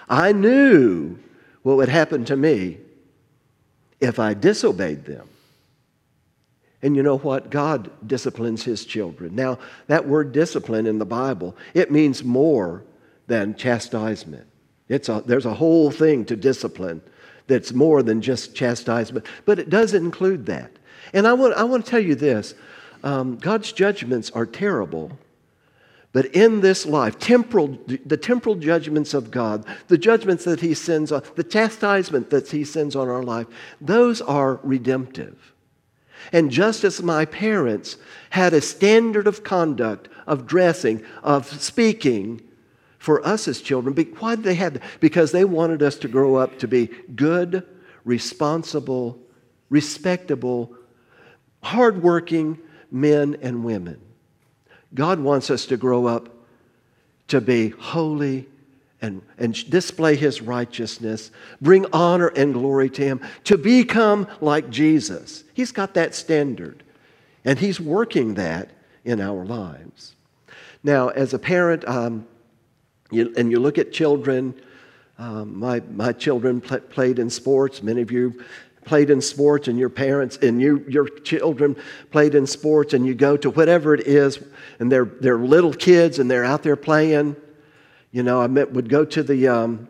I 0.10 0.32
knew 0.32 1.20
what 1.62 1.78
would 1.78 1.90
happen 1.90 2.26
to 2.26 2.36
me 2.36 2.80
if 4.00 4.18
I 4.18 4.34
disobeyed 4.34 5.06
them. 5.06 5.28
And 6.84 6.96
you 6.96 7.04
know 7.04 7.18
what? 7.18 7.50
God 7.50 7.92
disciplines 8.08 8.64
his 8.64 8.86
children. 8.86 9.36
Now, 9.36 9.60
that 9.88 10.08
word 10.08 10.32
discipline 10.32 10.88
in 10.88 10.98
the 10.98 11.06
Bible, 11.06 11.56
it 11.74 11.92
means 11.92 12.24
more 12.24 12.84
than 13.28 13.56
chastisement. 13.56 14.48
It's 14.90 15.08
a, 15.08 15.24
there's 15.26 15.46
a 15.46 15.54
whole 15.54 15.92
thing 15.92 16.26
to 16.26 16.36
discipline 16.36 17.02
that's 17.48 17.72
more 17.72 18.02
than 18.02 18.22
just 18.22 18.56
chastisement, 18.56 19.26
but 19.46 19.60
it 19.60 19.70
does 19.70 19.94
include 19.94 20.46
that. 20.48 20.72
And 21.14 21.28
I 21.28 21.34
want, 21.34 21.54
I 21.56 21.64
want 21.64 21.86
to 21.86 21.92
tell 21.92 22.00
you 22.00 22.16
this 22.16 22.56
um, 23.04 23.38
God's 23.38 23.72
judgments 23.72 24.32
are 24.32 24.46
terrible. 24.46 25.12
But 26.14 26.26
in 26.36 26.60
this 26.60 26.86
life, 26.86 27.20
temporal, 27.20 27.80
the 28.06 28.18
temporal 28.18 28.56
judgments 28.56 29.14
of 29.14 29.32
God, 29.32 29.66
the 29.88 29.98
judgments 29.98 30.44
that 30.44 30.60
He 30.60 30.74
sends 30.74 31.10
on, 31.12 31.24
the 31.36 31.44
chastisement 31.44 32.30
that 32.32 32.50
He 32.50 32.66
sends 32.66 32.98
on 32.98 33.08
our 33.08 33.24
life, 33.24 33.48
those 33.80 34.20
are 34.20 34.60
redemptive. 34.62 35.51
And 36.32 36.52
just 36.52 36.84
as 36.84 37.02
my 37.02 37.26
parents 37.26 37.98
had 38.30 38.54
a 38.54 38.62
standard 38.62 39.28
of 39.28 39.44
conduct, 39.44 40.08
of 40.28 40.46
dressing, 40.46 41.04
of 41.24 41.48
speaking 41.62 42.42
for 42.98 43.26
us 43.26 43.48
as 43.48 43.62
children, 43.62 43.96
why 44.20 44.36
did 44.36 44.44
they 44.44 44.56
have 44.56 44.74
that? 44.74 44.84
Because 45.00 45.32
they 45.32 45.46
wanted 45.46 45.82
us 45.82 45.96
to 45.98 46.08
grow 46.08 46.36
up 46.36 46.60
to 46.60 46.68
be 46.68 46.88
good, 47.16 47.66
responsible, 48.06 49.20
respectable, 49.70 50.76
hardworking 51.64 52.60
men 52.92 53.38
and 53.42 53.64
women. 53.64 54.00
God 54.94 55.20
wants 55.20 55.50
us 55.50 55.66
to 55.68 55.78
grow 55.78 56.06
up 56.06 56.30
to 57.30 57.40
be 57.40 57.70
holy, 57.70 58.48
and, 59.02 59.22
and 59.38 59.70
display 59.70 60.16
his 60.16 60.42
righteousness, 60.42 61.32
bring 61.60 61.86
honor 61.92 62.28
and 62.28 62.54
glory 62.54 62.90
to 62.92 63.04
him, 63.04 63.22
to 63.46 63.58
become 63.58 64.28
like 64.40 64.70
Jesus. 64.70 65.44
He's 65.54 65.72
got 65.72 65.96
that 65.96 66.14
standard, 66.14 66.84
and 67.44 67.58
he's 67.58 67.80
working 67.80 68.36
that 68.36 68.70
in 69.04 69.20
our 69.20 69.44
lives. 69.44 70.16
Now, 70.84 71.10
as 71.10 71.34
a 71.34 71.40
parent, 71.40 71.88
um, 71.88 72.28
you, 73.12 73.34
and 73.36 73.52
you 73.52 73.60
look 73.60 73.78
at 73.78 73.92
children, 73.92 74.54
um, 75.18 75.58
my, 75.58 75.82
my 75.92 76.14
children 76.14 76.62
pl- 76.62 76.80
played 76.80 77.20
in 77.20 77.30
sports. 77.30 77.84
Many 77.84 78.02
of 78.02 78.12
you 78.12 78.44
played 78.86 79.10
in 79.10 79.22
sports, 79.22 79.68
and 79.68 79.78
your 79.78 79.90
parents 79.90 80.38
and 80.38 80.60
you, 80.60 80.84
your 80.88 81.08
children 81.08 81.76
played 82.12 82.34
in 82.34 82.48
sports, 82.48 82.94
and 82.94 83.06
you 83.06 83.14
go 83.14 83.38
to 83.38 83.50
whatever 83.52 83.94
it 83.94 84.08
is, 84.08 84.44
and 84.80 84.92
they're, 84.92 85.06
they're 85.06 85.38
little 85.38 85.74
kids 85.74 86.18
and 86.20 86.30
they're 86.30 86.46
out 86.46 86.64
there 86.64 86.76
playing. 86.76 87.36
You 88.12 88.24
know, 88.24 88.42
I 88.42 88.48
met, 88.48 88.72
would 88.74 88.90
go 88.90 89.06
to 89.06 89.24
the, 89.24 89.48
um, 89.48 89.90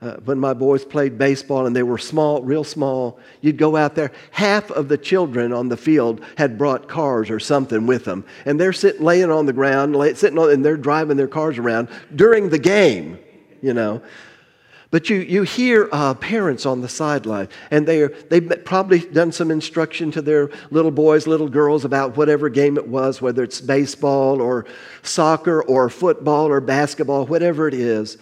uh, 0.00 0.16
when 0.24 0.38
my 0.38 0.52
boys 0.54 0.84
played 0.84 1.18
baseball 1.18 1.66
and 1.66 1.74
they 1.74 1.82
were 1.82 1.98
small, 1.98 2.42
real 2.42 2.64
small, 2.64 3.18
you'd 3.40 3.58
go 3.58 3.76
out 3.76 3.94
there. 3.94 4.12
Half 4.30 4.70
of 4.70 4.88
the 4.88 4.98
children 4.98 5.52
on 5.52 5.68
the 5.68 5.76
field 5.76 6.22
had 6.36 6.58
brought 6.58 6.88
cars 6.88 7.30
or 7.30 7.40
something 7.40 7.86
with 7.86 8.04
them. 8.04 8.24
And 8.44 8.60
they're 8.60 8.72
sitting, 8.72 9.02
laying 9.02 9.30
on 9.30 9.46
the 9.46 9.52
ground, 9.52 9.96
lay, 9.96 10.14
sitting 10.14 10.38
on, 10.38 10.50
and 10.50 10.64
they're 10.64 10.76
driving 10.76 11.16
their 11.16 11.28
cars 11.28 11.58
around 11.58 11.88
during 12.14 12.48
the 12.48 12.58
game, 12.58 13.18
you 13.62 13.74
know. 13.74 14.02
But 14.94 15.10
you, 15.10 15.16
you 15.16 15.42
hear 15.42 15.88
uh, 15.90 16.14
parents 16.14 16.64
on 16.66 16.80
the 16.80 16.88
sideline, 16.88 17.48
and 17.72 17.84
they 17.84 18.00
are, 18.02 18.10
they've 18.30 18.48
probably 18.64 19.00
done 19.00 19.32
some 19.32 19.50
instruction 19.50 20.12
to 20.12 20.22
their 20.22 20.52
little 20.70 20.92
boys, 20.92 21.26
little 21.26 21.48
girls 21.48 21.84
about 21.84 22.16
whatever 22.16 22.48
game 22.48 22.76
it 22.76 22.86
was, 22.86 23.20
whether 23.20 23.42
it's 23.42 23.60
baseball 23.60 24.40
or 24.40 24.66
soccer 25.02 25.64
or 25.64 25.90
football 25.90 26.46
or 26.46 26.60
basketball, 26.60 27.26
whatever 27.26 27.66
it 27.66 27.74
is, 27.74 28.18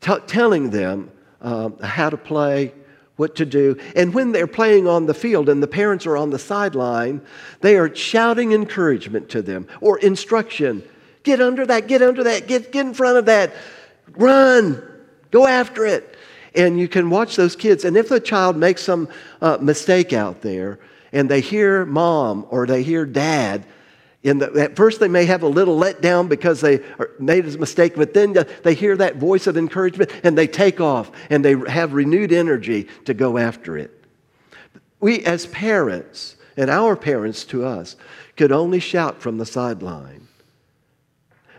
t- 0.00 0.18
telling 0.26 0.70
them 0.70 1.12
um, 1.42 1.78
how 1.78 2.10
to 2.10 2.16
play, 2.16 2.74
what 3.14 3.36
to 3.36 3.46
do. 3.46 3.78
And 3.94 4.12
when 4.12 4.32
they're 4.32 4.48
playing 4.48 4.88
on 4.88 5.06
the 5.06 5.14
field 5.14 5.48
and 5.48 5.62
the 5.62 5.68
parents 5.68 6.06
are 6.06 6.16
on 6.16 6.30
the 6.30 6.40
sideline, 6.40 7.20
they 7.60 7.76
are 7.76 7.94
shouting 7.94 8.50
encouragement 8.50 9.28
to 9.28 9.42
them 9.42 9.68
or 9.80 10.00
instruction. 10.00 10.82
Get 11.22 11.40
under 11.40 11.64
that, 11.66 11.86
get 11.86 12.02
under 12.02 12.24
that, 12.24 12.48
get, 12.48 12.72
get 12.72 12.84
in 12.84 12.94
front 12.94 13.16
of 13.16 13.26
that, 13.26 13.54
run, 14.16 14.82
go 15.30 15.46
after 15.46 15.86
it 15.86 16.14
and 16.56 16.78
you 16.78 16.88
can 16.88 17.10
watch 17.10 17.36
those 17.36 17.56
kids. 17.56 17.84
And 17.84 17.96
if 17.96 18.10
a 18.10 18.20
child 18.20 18.56
makes 18.56 18.82
some 18.82 19.08
uh, 19.40 19.58
mistake 19.60 20.12
out 20.12 20.40
there 20.40 20.78
and 21.12 21.28
they 21.28 21.40
hear 21.40 21.84
mom 21.84 22.46
or 22.50 22.66
they 22.66 22.82
hear 22.82 23.04
dad, 23.04 23.66
the, 24.22 24.50
at 24.60 24.74
first 24.76 24.98
they 24.98 25.08
may 25.08 25.24
have 25.26 25.42
a 25.42 25.48
little 25.48 25.78
letdown 25.78 26.28
because 26.28 26.60
they 26.60 26.80
made 27.18 27.46
a 27.46 27.58
mistake, 27.58 27.94
but 27.94 28.14
then 28.14 28.34
they 28.64 28.74
hear 28.74 28.96
that 28.96 29.16
voice 29.16 29.46
of 29.46 29.56
encouragement 29.56 30.10
and 30.24 30.36
they 30.36 30.46
take 30.46 30.80
off 30.80 31.12
and 31.30 31.44
they 31.44 31.54
have 31.70 31.92
renewed 31.92 32.32
energy 32.32 32.88
to 33.04 33.14
go 33.14 33.38
after 33.38 33.76
it. 33.78 33.92
We, 34.98 35.24
as 35.24 35.46
parents, 35.46 36.36
and 36.56 36.70
our 36.70 36.96
parents 36.96 37.44
to 37.44 37.64
us, 37.64 37.96
could 38.36 38.50
only 38.50 38.80
shout 38.80 39.20
from 39.20 39.38
the 39.38 39.46
sideline. 39.46 40.26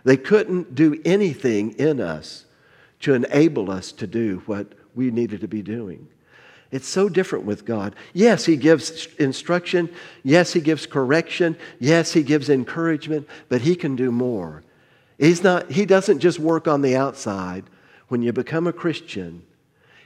They 0.04 0.18
couldn't 0.18 0.76
do 0.76 1.00
anything 1.06 1.72
in 1.74 2.02
us 2.02 2.46
to 3.02 3.14
enable 3.14 3.70
us 3.70 3.92
to 3.94 4.08
do 4.08 4.42
what 4.46 4.74
we 4.98 5.12
needed 5.12 5.42
to 5.42 5.48
be 5.48 5.62
doing. 5.62 6.10
It's 6.72 6.88
so 6.88 7.08
different 7.08 7.46
with 7.46 7.64
God. 7.64 7.96
Yes, 8.14 8.46
He 8.46 8.58
gives 8.58 9.08
instruction. 9.16 9.90
Yes, 10.24 10.52
He 10.52 10.60
gives 10.60 10.86
correction. 10.86 11.56
Yes, 11.80 12.12
He 12.12 12.24
gives 12.24 12.50
encouragement, 12.50 13.28
but 13.48 13.62
He 13.62 13.76
can 13.76 13.96
do 13.96 14.12
more. 14.12 14.64
He's 15.18 15.44
not, 15.44 15.72
he 15.72 15.86
doesn't 15.86 16.20
just 16.20 16.40
work 16.40 16.68
on 16.68 16.82
the 16.82 16.96
outside. 16.96 17.64
When 18.10 18.22
you 18.22 18.34
become 18.34 18.68
a 18.68 18.74
Christian, 18.74 19.44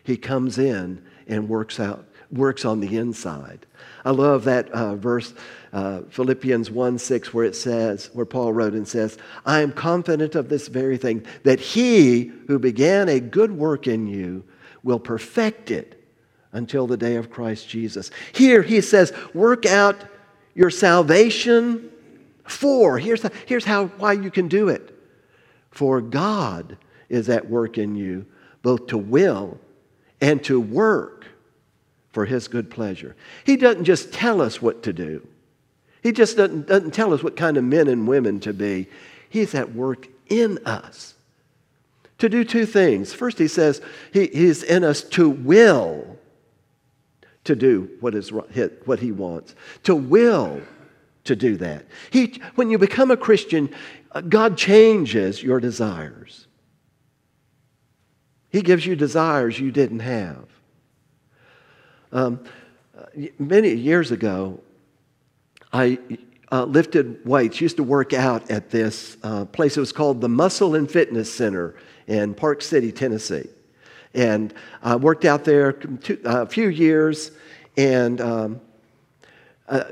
He 0.04 0.17
comes 0.17 0.60
in 0.60 1.04
and 1.27 1.49
works 1.49 1.80
out, 1.80 2.08
works 2.32 2.63
on 2.63 2.80
the 2.80 2.95
inside. 2.95 3.65
I 4.06 4.12
love 4.12 4.43
that 4.43 4.69
uh, 4.69 4.95
verse, 4.95 5.34
uh, 5.73 6.01
Philippians 6.10 6.69
1 6.69 6.99
6, 6.99 7.34
where 7.34 7.45
it 7.45 7.56
says, 7.56 8.12
where 8.13 8.25
Paul 8.25 8.54
wrote 8.54 8.73
and 8.73 8.88
says, 8.88 9.17
I 9.45 9.62
am 9.62 9.71
confident 9.71 10.36
of 10.36 10.49
this 10.49 10.67
very 10.67 10.97
thing, 10.97 11.25
that 11.43 11.60
He 11.60 12.32
who 12.47 12.60
began 12.60 13.10
a 13.10 13.19
good 13.19 13.51
work 13.51 13.88
in 13.88 14.06
you 14.06 14.43
will 14.84 15.00
perfect 15.00 15.72
it 15.72 15.98
until 16.52 16.88
the 16.88 16.98
day 16.98 17.15
of 17.15 17.30
Christ 17.30 17.70
Jesus. 17.70 18.12
Here 18.34 18.62
he 18.62 18.82
says, 18.82 19.13
work 19.34 19.65
out 19.65 20.04
your 20.54 20.70
salvation 20.70 21.89
for. 22.44 23.00
Here's, 23.00 23.26
here's 23.46 23.65
how, 23.65 23.88
why 23.88 24.13
you 24.13 24.32
can 24.32 24.48
do 24.48 24.70
it. 24.70 24.98
For 25.70 26.02
God 26.02 26.78
is 27.10 27.30
at 27.30 27.50
work 27.50 27.78
in 27.78 27.96
you, 27.96 28.26
both 28.62 28.88
to 28.88 28.98
will 28.98 29.58
and 30.20 30.44
to 30.44 30.60
work 30.60 31.26
for 32.12 32.26
his 32.26 32.48
good 32.48 32.70
pleasure. 32.70 33.15
He 33.46 33.56
doesn't 33.56 33.86
just 33.86 34.12
tell 34.12 34.41
us 34.41 34.62
what 34.62 34.84
to 34.84 34.94
do, 34.94 35.26
He 36.04 36.12
just 36.12 36.38
doesn't, 36.38 36.67
doesn't 36.67 36.91
tell 36.91 37.13
us 37.13 37.24
what 37.24 37.38
kind 37.38 37.58
of 37.58 37.63
men 37.63 37.88
and 37.88 38.08
women 38.08 38.39
to 38.41 38.54
be. 38.54 38.88
He's 39.30 39.56
at 39.56 39.74
work 39.74 40.10
in 40.28 40.60
us 40.65 41.13
to 42.21 42.29
do 42.29 42.43
two 42.43 42.67
things. 42.67 43.15
First, 43.15 43.39
he 43.39 43.47
says 43.47 43.81
he, 44.13 44.27
he's 44.27 44.62
in 44.62 44.84
us 44.84 45.01
to 45.01 45.27
will 45.27 46.19
to 47.45 47.55
do 47.55 47.89
what, 47.99 48.13
is, 48.13 48.31
what 48.31 48.99
he 48.99 49.12
wants, 49.12 49.55
to 49.86 49.95
will 49.95 50.62
to 51.23 51.36
do 51.36 51.57
that. 51.57 51.84
He, 52.12 52.39
when 52.53 52.69
you 52.69 52.77
become 52.77 53.10
a 53.10 53.17
Christian, 53.17 53.73
uh, 54.12 54.21
God 54.21 54.55
changes 54.55 55.41
your 55.41 55.60
desires. 55.60 56.45
He 58.49 58.62
gives 58.62 58.86
you 58.86 58.95
desires 58.95 59.60
you 59.60 59.71
didn't 59.71 60.01
have. 60.01 60.45
Um, 62.12 62.43
many 63.39 63.73
years 63.73 64.12
ago, 64.12 64.60
I 65.73 65.97
uh, 66.51 66.65
lifted 66.65 67.25
weights, 67.25 67.62
used 67.62 67.77
to 67.77 67.84
work 67.84 68.13
out 68.13 68.51
at 68.51 68.69
this 68.69 69.17
uh, 69.23 69.45
place. 69.45 69.75
It 69.75 69.79
was 69.79 69.91
called 69.91 70.21
the 70.21 70.29
Muscle 70.29 70.75
and 70.75 70.91
Fitness 70.91 71.34
Center 71.34 71.73
in 72.12 72.34
Park 72.34 72.62
City, 72.62 72.91
Tennessee. 72.91 73.47
And 74.13 74.54
I 74.84 74.97
worked 74.97 75.24
out 75.24 75.45
there 75.45 75.80
a 76.26 76.45
few 76.45 76.67
years, 76.67 77.32
and 77.78 78.19
um, 78.19 78.62
uh, 79.69 79.84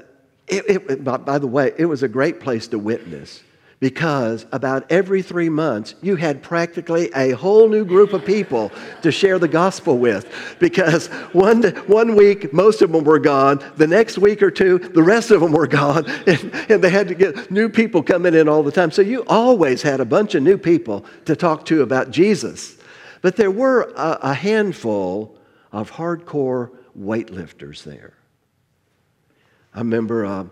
it, 0.46 0.90
it, 0.90 1.04
by 1.06 1.40
the 1.40 1.48
way, 1.48 1.72
it 1.78 1.86
was 1.86 2.04
a 2.04 2.10
great 2.10 2.42
place 2.42 2.68
to 2.68 2.78
witness 2.78 3.42
because 3.80 4.46
about 4.52 4.92
every 4.92 5.22
three 5.22 5.48
months 5.48 5.96
you 6.02 6.18
had 6.18 6.44
practically 6.44 7.10
a 7.16 7.32
whole 7.32 7.70
new 7.70 7.86
group 7.86 8.12
of 8.12 8.26
people 8.26 8.72
to 9.02 9.12
share 9.12 9.40
the 9.40 9.48
gospel 9.48 9.98
with. 9.98 10.28
Because 10.60 11.08
one, 11.32 11.64
one 11.88 12.16
week 12.16 12.52
most 12.52 12.82
of 12.82 12.92
them 12.92 13.04
were 13.06 13.20
gone. 13.20 13.64
The 13.78 13.88
next 13.88 14.18
week 14.18 14.44
or 14.44 14.52
two 14.52 14.80
the 14.80 15.04
rest 15.04 15.32
of 15.32 15.40
them 15.42 15.52
were 15.54 15.68
gone. 15.68 16.06
And, 16.30 16.54
and 16.70 16.84
they 16.84 16.90
had 16.90 17.08
to 17.08 17.16
get 17.16 17.50
new 17.50 17.70
people 17.70 18.04
coming 18.04 18.36
in 18.36 18.48
all 18.48 18.62
the 18.62 18.72
time. 18.72 18.92
So 18.92 19.02
you 19.02 19.24
always 19.28 19.82
had 19.82 20.00
a 20.00 20.06
bunch 20.06 20.36
of 20.36 20.44
new 20.44 20.58
people 20.58 21.06
to 21.26 21.36
talk 21.36 21.66
to 21.66 21.82
about 21.82 22.12
jesus. 22.12 22.78
But 23.22 23.36
there 23.36 23.50
were 23.50 23.94
a, 23.96 24.20
a 24.22 24.34
handful 24.34 25.38
of 25.72 25.92
hardcore 25.92 26.72
weightlifters 26.98 27.84
there. 27.84 28.14
I 29.74 29.80
remember 29.80 30.26
uh, 30.26 30.46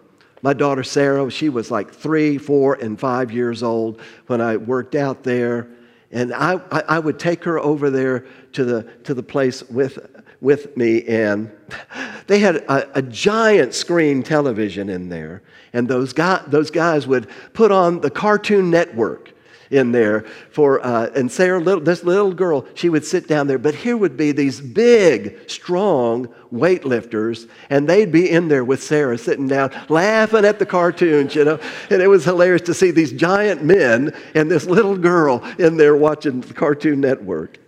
my 0.47 0.53
daughter 0.53 0.81
Sarah, 0.81 1.29
she 1.29 1.49
was 1.49 1.69
like 1.71 1.93
three, 1.93 2.37
four, 2.37 2.75
and 2.75 2.97
five 2.97 3.33
years 3.33 3.61
old 3.61 3.99
when 4.27 4.39
I 4.39 4.55
worked 4.55 4.95
out 4.95 5.23
there. 5.23 5.67
And 6.09 6.33
I, 6.33 6.61
I, 6.71 6.83
I 6.87 6.99
would 6.99 7.19
take 7.19 7.43
her 7.43 7.59
over 7.59 7.89
there 7.89 8.25
to 8.53 8.63
the, 8.63 8.83
to 9.03 9.13
the 9.13 9.21
place 9.21 9.61
with, 9.63 9.99
with 10.39 10.77
me, 10.77 11.03
and 11.05 11.51
they 12.27 12.39
had 12.39 12.55
a, 12.55 12.99
a, 12.99 13.01
giant 13.01 13.73
screen 13.73 14.23
television 14.23 14.87
in 14.87 15.09
there. 15.09 15.41
And 15.73 15.85
those, 15.85 16.13
guy, 16.13 16.41
those 16.47 16.71
guys 16.71 17.07
would 17.07 17.27
put 17.51 17.73
on 17.73 17.99
the 17.99 18.09
Cartoon 18.09 18.71
Network 18.71 19.33
in 19.69 19.91
there 19.91 20.21
for 20.51 20.85
uh, 20.85 21.09
and 21.15 21.31
Sarah, 21.31 21.59
little, 21.59 21.83
this 21.83 22.03
little 22.03 22.33
girl, 22.33 22.65
she 22.73 22.89
would 22.89 23.05
sit 23.05 23.27
down 23.27 23.47
there. 23.47 23.57
But 23.57 23.75
here 23.75 23.97
would 23.97 24.17
be 24.17 24.31
these 24.31 24.61
big, 24.61 25.49
strong 25.49 26.27
weightlifters, 26.51 27.49
and 27.69 27.87
they'd 27.87 28.11
be 28.11 28.29
in 28.29 28.47
there 28.47 28.63
with 28.63 28.81
Sarah 28.81 29.17
sitting 29.17 29.47
down, 29.47 29.71
laughing 29.89 30.45
at 30.45 30.59
the 30.59 30.65
cartoons, 30.65 31.35
you 31.35 31.43
know. 31.43 31.59
And 31.89 32.01
it 32.01 32.07
was 32.07 32.25
hilarious 32.25 32.61
to 32.63 32.73
see 32.73 32.91
these 32.91 33.11
giant 33.11 33.63
men 33.63 34.13
and 34.35 34.49
this 34.49 34.65
little 34.65 34.97
girl 34.97 35.43
in 35.57 35.77
there 35.77 35.95
watching 35.95 36.41
the 36.41 36.53
Cartoon 36.53 37.01
Network. 37.01 37.59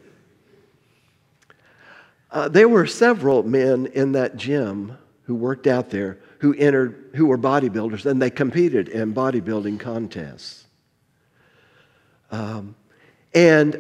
Uh, 2.32 2.48
there 2.48 2.70
were 2.70 2.86
several 2.86 3.44
men 3.44 3.88
in 3.88 4.12
that 4.12 4.38
gym 4.38 4.98
who 5.24 5.36
worked 5.36 5.68
out 5.68 5.90
there 5.90 6.20
who 6.40 6.54
entered, 6.56 7.12
who 7.16 7.26
were 7.26 7.38
bodybuilders, 7.38 8.06
and 8.06 8.22
they 8.22 8.30
competed 8.30 8.88
in 8.90 9.14
bodybuilding 9.14 9.80
contests. 9.80 10.66
Um, 12.32 12.76
and, 13.34 13.74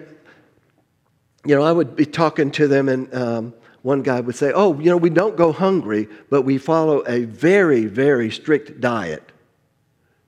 you 1.45 1.55
know, 1.55 1.63
I 1.63 1.71
would 1.71 1.95
be 1.95 2.05
talking 2.05 2.51
to 2.51 2.67
them, 2.67 2.89
and 2.89 3.13
um, 3.13 3.53
one 3.81 4.01
guy 4.01 4.19
would 4.19 4.35
say, 4.35 4.51
Oh, 4.53 4.79
you 4.79 4.89
know, 4.89 4.97
we 4.97 5.09
don't 5.09 5.35
go 5.35 5.51
hungry, 5.51 6.07
but 6.29 6.43
we 6.43 6.57
follow 6.57 7.03
a 7.07 7.25
very, 7.25 7.85
very 7.85 8.29
strict 8.29 8.79
diet 8.81 9.31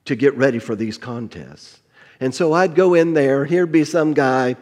to 0.06 0.16
get 0.16 0.36
ready 0.36 0.60
for 0.60 0.76
these 0.76 0.98
contests. 0.98 1.80
And 2.20 2.34
so 2.34 2.54
I'd 2.54 2.76
go 2.76 2.94
in 2.94 3.14
there, 3.14 3.46
here'd 3.46 3.72
be 3.72 3.84
some 3.84 4.14
guy. 4.14 4.56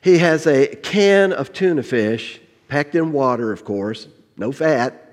He 0.00 0.18
has 0.18 0.46
a 0.46 0.66
can 0.66 1.32
of 1.32 1.52
tuna 1.52 1.82
fish, 1.82 2.40
packed 2.68 2.94
in 2.94 3.12
water, 3.12 3.52
of 3.52 3.64
course, 3.64 4.08
no 4.36 4.50
fat 4.50 5.09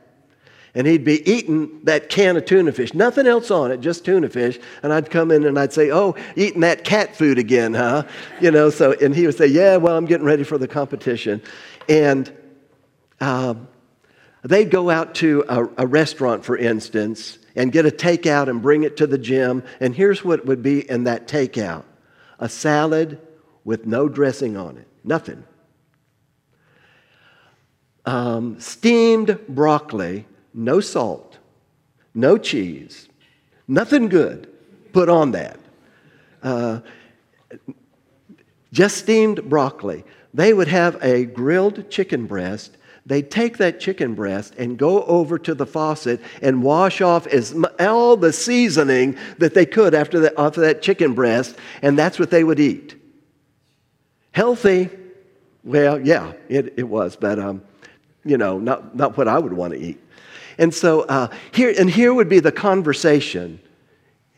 and 0.77 0.85
he'd 0.85 1.03
be 1.03 1.27
eating 1.27 1.79
that 1.85 2.07
can 2.07 2.37
of 2.37 2.45
tuna 2.45 2.71
fish, 2.71 2.93
nothing 2.93 3.25
else 3.25 3.49
on 3.49 3.71
it, 3.71 3.81
just 3.81 4.05
tuna 4.05 4.29
fish. 4.29 4.59
And 4.83 4.93
I'd 4.93 5.09
come 5.09 5.31
in 5.31 5.43
and 5.43 5.57
I'd 5.57 5.73
say, 5.73 5.89
"Oh, 5.91 6.13
eating 6.35 6.61
that 6.61 6.83
cat 6.83 7.15
food 7.15 7.39
again, 7.39 7.73
huh?" 7.73 8.03
You 8.39 8.51
know. 8.51 8.69
So, 8.69 8.91
and 8.91 9.15
he 9.15 9.25
would 9.25 9.35
say, 9.35 9.47
"Yeah, 9.47 9.77
well, 9.77 9.97
I'm 9.97 10.05
getting 10.05 10.27
ready 10.27 10.43
for 10.43 10.59
the 10.59 10.67
competition," 10.67 11.41
and 11.89 12.31
um, 13.19 13.67
they'd 14.43 14.69
go 14.69 14.91
out 14.91 15.15
to 15.15 15.43
a, 15.49 15.65
a 15.79 15.87
restaurant, 15.87 16.45
for 16.45 16.55
instance, 16.55 17.39
and 17.55 17.71
get 17.71 17.87
a 17.87 17.91
takeout 17.91 18.47
and 18.47 18.61
bring 18.61 18.83
it 18.83 18.97
to 18.97 19.07
the 19.07 19.17
gym. 19.17 19.63
And 19.79 19.95
here's 19.95 20.23
what 20.23 20.45
would 20.45 20.61
be 20.61 20.87
in 20.87 21.05
that 21.05 21.27
takeout: 21.27 21.85
a 22.37 22.47
salad 22.47 23.19
with 23.63 23.87
no 23.87 24.07
dressing 24.07 24.55
on 24.55 24.77
it, 24.77 24.87
nothing. 25.03 25.43
Um, 28.05 28.59
steamed 28.59 29.39
broccoli 29.49 30.27
no 30.57 30.79
salt, 30.79 31.37
no 32.15 32.37
cheese, 32.37 33.07
nothing 33.67 34.09
good 34.09 34.51
put 34.91 35.07
on 35.07 35.31
that. 35.31 35.59
Uh, 36.41 36.79
just 38.73 38.97
steamed 38.97 39.47
broccoli. 39.47 40.03
They 40.33 40.53
would 40.53 40.67
have 40.67 41.01
a 41.03 41.25
grilled 41.25 41.89
chicken 41.89 42.25
breast. 42.25 42.75
They'd 43.05 43.29
take 43.29 43.57
that 43.57 43.79
chicken 43.79 44.15
breast 44.15 44.55
and 44.57 44.77
go 44.77 45.03
over 45.03 45.37
to 45.39 45.53
the 45.53 45.65
faucet 45.65 46.19
and 46.41 46.63
wash 46.63 47.01
off 47.01 47.27
as, 47.27 47.55
all 47.79 48.17
the 48.17 48.33
seasoning 48.33 49.17
that 49.37 49.53
they 49.53 49.65
could 49.65 49.93
after 49.93 50.19
that, 50.21 50.35
that 50.55 50.81
chicken 50.81 51.13
breast, 51.13 51.55
and 51.81 51.97
that's 51.97 52.17
what 52.17 52.31
they 52.31 52.43
would 52.43 52.59
eat. 52.59 52.95
Healthy, 54.31 54.89
well, 55.63 55.99
yeah, 56.01 56.33
it, 56.49 56.73
it 56.77 56.83
was, 56.83 57.15
but 57.15 57.37
um, 57.39 57.61
you 58.25 58.37
know, 58.37 58.59
not, 58.59 58.95
not 58.95 59.17
what 59.17 59.27
I 59.27 59.37
would 59.37 59.53
want 59.53 59.73
to 59.73 59.79
eat. 59.79 59.99
And 60.57 60.73
so 60.73 61.01
uh, 61.01 61.29
here, 61.51 61.73
and 61.77 61.89
here 61.89 62.13
would 62.13 62.29
be 62.29 62.39
the 62.39 62.51
conversation 62.51 63.59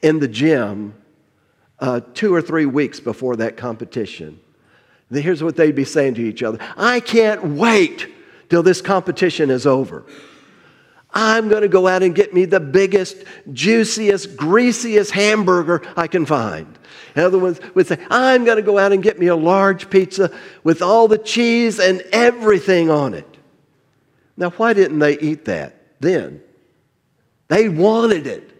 in 0.01 0.19
the 0.19 0.27
gym 0.27 0.93
uh, 1.79 2.01
two 2.13 2.33
or 2.33 2.41
three 2.41 2.65
weeks 2.65 2.99
before 2.99 3.37
that 3.37 3.57
competition. 3.57 4.39
Here's 5.11 5.41
what 5.41 5.55
they'd 5.55 5.75
be 5.75 5.85
saying 5.85 6.15
to 6.15 6.21
each 6.21 6.43
other 6.43 6.59
I 6.77 6.99
can't 6.99 7.43
wait 7.43 8.07
till 8.49 8.63
this 8.63 8.81
competition 8.81 9.49
is 9.49 9.65
over. 9.65 10.05
I'm 11.11 11.49
going 11.49 11.63
to 11.63 11.67
go 11.67 11.87
out 11.87 12.03
and 12.03 12.13
get 12.13 12.35
me 12.35 12.45
the 12.45 12.59
biggest, 12.59 13.23
juiciest, 13.51 14.37
greasiest 14.37 15.11
hamburger 15.11 15.81
I 15.97 16.05
can 16.05 16.25
find. 16.27 16.77
And 17.15 17.25
other 17.25 17.39
ones 17.39 17.59
would 17.73 17.87
say, 17.87 17.97
I'm 18.11 18.45
going 18.45 18.57
to 18.57 18.61
go 18.61 18.77
out 18.77 18.91
and 18.91 19.01
get 19.01 19.17
me 19.17 19.25
a 19.25 19.35
large 19.35 19.89
pizza 19.89 20.31
with 20.63 20.83
all 20.83 21.07
the 21.07 21.17
cheese 21.17 21.79
and 21.79 22.03
everything 22.11 22.91
on 22.91 23.15
it. 23.15 23.25
Now, 24.37 24.51
why 24.51 24.73
didn't 24.73 24.99
they 24.99 25.17
eat 25.17 25.45
that? 25.45 25.78
Then. 25.99 26.41
They 27.47 27.69
wanted 27.69 28.27
it. 28.27 28.51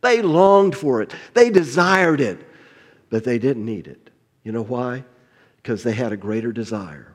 They 0.00 0.20
longed 0.20 0.76
for 0.76 1.00
it. 1.02 1.14
They 1.34 1.50
desired 1.50 2.20
it. 2.20 2.46
But 3.08 3.24
they 3.24 3.38
didn't 3.38 3.64
need 3.64 3.86
it. 3.86 4.10
You 4.42 4.52
know 4.52 4.64
why? 4.64 5.04
Because 5.56 5.82
they 5.82 5.92
had 5.92 6.12
a 6.12 6.16
greater 6.16 6.52
desire. 6.52 7.14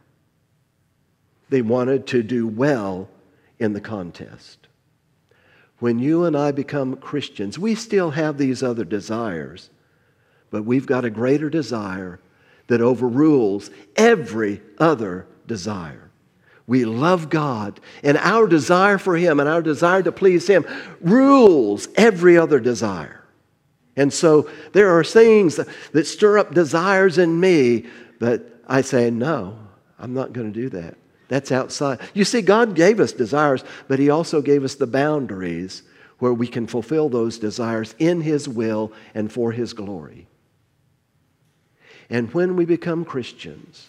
They 1.49 1.61
wanted 1.61 2.07
to 2.07 2.23
do 2.23 2.47
well 2.47 3.09
in 3.59 3.73
the 3.73 3.81
contest. 3.81 4.67
When 5.79 5.99
you 5.99 6.23
and 6.23 6.35
I 6.35 6.51
become 6.51 6.97
Christians, 6.97 7.59
we 7.59 7.75
still 7.75 8.11
have 8.11 8.37
these 8.37 8.63
other 8.63 8.83
desires, 8.83 9.69
but 10.49 10.63
we've 10.65 10.87
got 10.87 11.05
a 11.05 11.09
greater 11.09 11.49
desire 11.49 12.19
that 12.67 12.81
overrules 12.81 13.69
every 13.95 14.61
other 14.79 15.27
desire. 15.45 16.06
We 16.67 16.83
love 16.83 17.29
God, 17.29 17.79
and 18.03 18.17
our 18.17 18.45
desire 18.45 18.97
for 18.97 19.15
Him 19.15 19.39
and 19.39 19.47
our 19.47 19.61
desire 19.61 20.03
to 20.03 20.11
please 20.11 20.47
Him 20.47 20.65
rules 20.99 21.87
every 21.95 22.37
other 22.37 22.59
desire. 22.59 23.23
And 23.95 24.13
so 24.13 24.49
there 24.73 24.97
are 24.97 25.03
things 25.03 25.55
that 25.55 26.05
stir 26.05 26.37
up 26.37 26.53
desires 26.53 27.17
in 27.17 27.39
me, 27.39 27.85
but 28.19 28.61
I 28.67 28.81
say, 28.81 29.09
no, 29.09 29.57
I'm 29.97 30.13
not 30.13 30.33
going 30.33 30.51
to 30.51 30.59
do 30.59 30.69
that. 30.69 30.95
That's 31.29 31.51
outside. 31.51 31.99
You 32.13 32.25
see, 32.25 32.41
God 32.41 32.75
gave 32.75 32.99
us 32.99 33.13
desires, 33.13 33.63
but 33.87 33.99
He 33.99 34.09
also 34.09 34.41
gave 34.41 34.63
us 34.63 34.75
the 34.75 34.87
boundaries 34.87 35.83
where 36.19 36.33
we 36.33 36.47
can 36.47 36.67
fulfill 36.67 37.09
those 37.09 37.39
desires 37.39 37.95
in 37.97 38.21
His 38.21 38.47
will 38.47 38.91
and 39.15 39.31
for 39.31 39.53
His 39.53 39.73
glory. 39.73 40.27
And 42.09 42.33
when 42.33 42.55
we 42.55 42.65
become 42.65 43.05
Christians, 43.05 43.87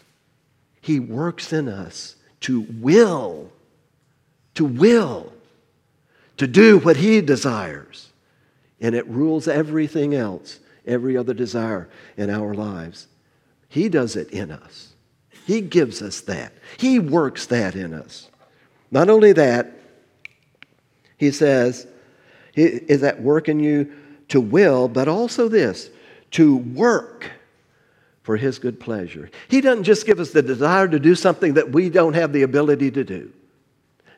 He 0.80 1.00
works 1.00 1.52
in 1.52 1.68
us 1.68 2.16
to 2.40 2.60
will, 2.80 3.50
to 4.54 4.64
will, 4.64 5.32
to 6.36 6.46
do 6.46 6.78
what 6.78 6.96
He 6.96 7.20
desires. 7.20 8.10
and 8.80 8.94
it 8.94 9.06
rules 9.08 9.48
everything 9.48 10.14
else, 10.14 10.60
every 10.86 11.16
other 11.16 11.34
desire 11.34 11.88
in 12.16 12.30
our 12.30 12.54
lives. 12.54 13.06
He 13.68 13.88
does 13.88 14.16
it 14.16 14.30
in 14.30 14.50
us. 14.50 14.92
He 15.46 15.60
gives 15.60 16.02
us 16.02 16.20
that. 16.22 16.52
He 16.76 16.98
works 16.98 17.46
that 17.46 17.74
in 17.74 17.94
us. 17.94 18.28
Not 18.90 19.08
only 19.10 19.32
that, 19.32 19.72
he 21.16 21.30
says, 21.30 21.86
is 22.54 23.02
at 23.02 23.20
work 23.20 23.48
in 23.48 23.60
you 23.60 23.92
to 24.28 24.40
will, 24.40 24.88
but 24.88 25.08
also 25.08 25.48
this, 25.48 25.90
to 26.32 26.56
work 26.56 27.30
for 28.28 28.36
his 28.36 28.58
good 28.58 28.78
pleasure. 28.78 29.30
He 29.48 29.62
doesn't 29.62 29.84
just 29.84 30.04
give 30.04 30.20
us 30.20 30.32
the 30.32 30.42
desire 30.42 30.86
to 30.86 30.98
do 30.98 31.14
something 31.14 31.54
that 31.54 31.72
we 31.72 31.88
don't 31.88 32.12
have 32.12 32.30
the 32.30 32.42
ability 32.42 32.90
to 32.90 33.02
do. 33.02 33.32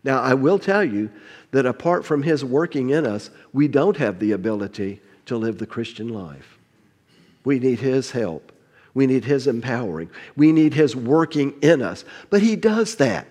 Now, 0.03 0.21
I 0.21 0.35
will 0.35 0.59
tell 0.59 0.83
you 0.83 1.11
that 1.53 1.65
apart 1.65 2.05
from 2.05 2.25
his 2.25 2.45
working 2.45 2.91
in 2.91 3.07
us, 3.07 3.31
we 3.53 3.69
don't 3.69 3.97
have 3.99 4.19
the 4.19 4.33
ability 4.33 5.01
to 5.27 5.37
live 5.37 5.59
the 5.59 5.67
Christian 5.67 6.09
life. 6.09 6.59
We 7.45 7.61
need 7.61 7.79
his 7.79 8.11
help. 8.11 8.51
We 8.95 9.07
need 9.07 9.27
his 9.27 9.47
empowering. 9.47 10.11
We 10.35 10.51
need 10.51 10.75
his 10.75 10.97
working 10.97 11.55
in 11.63 11.81
us. 11.81 12.05
But 12.31 12.43
he 12.43 12.57
does 12.57 12.97
that. 12.97 13.29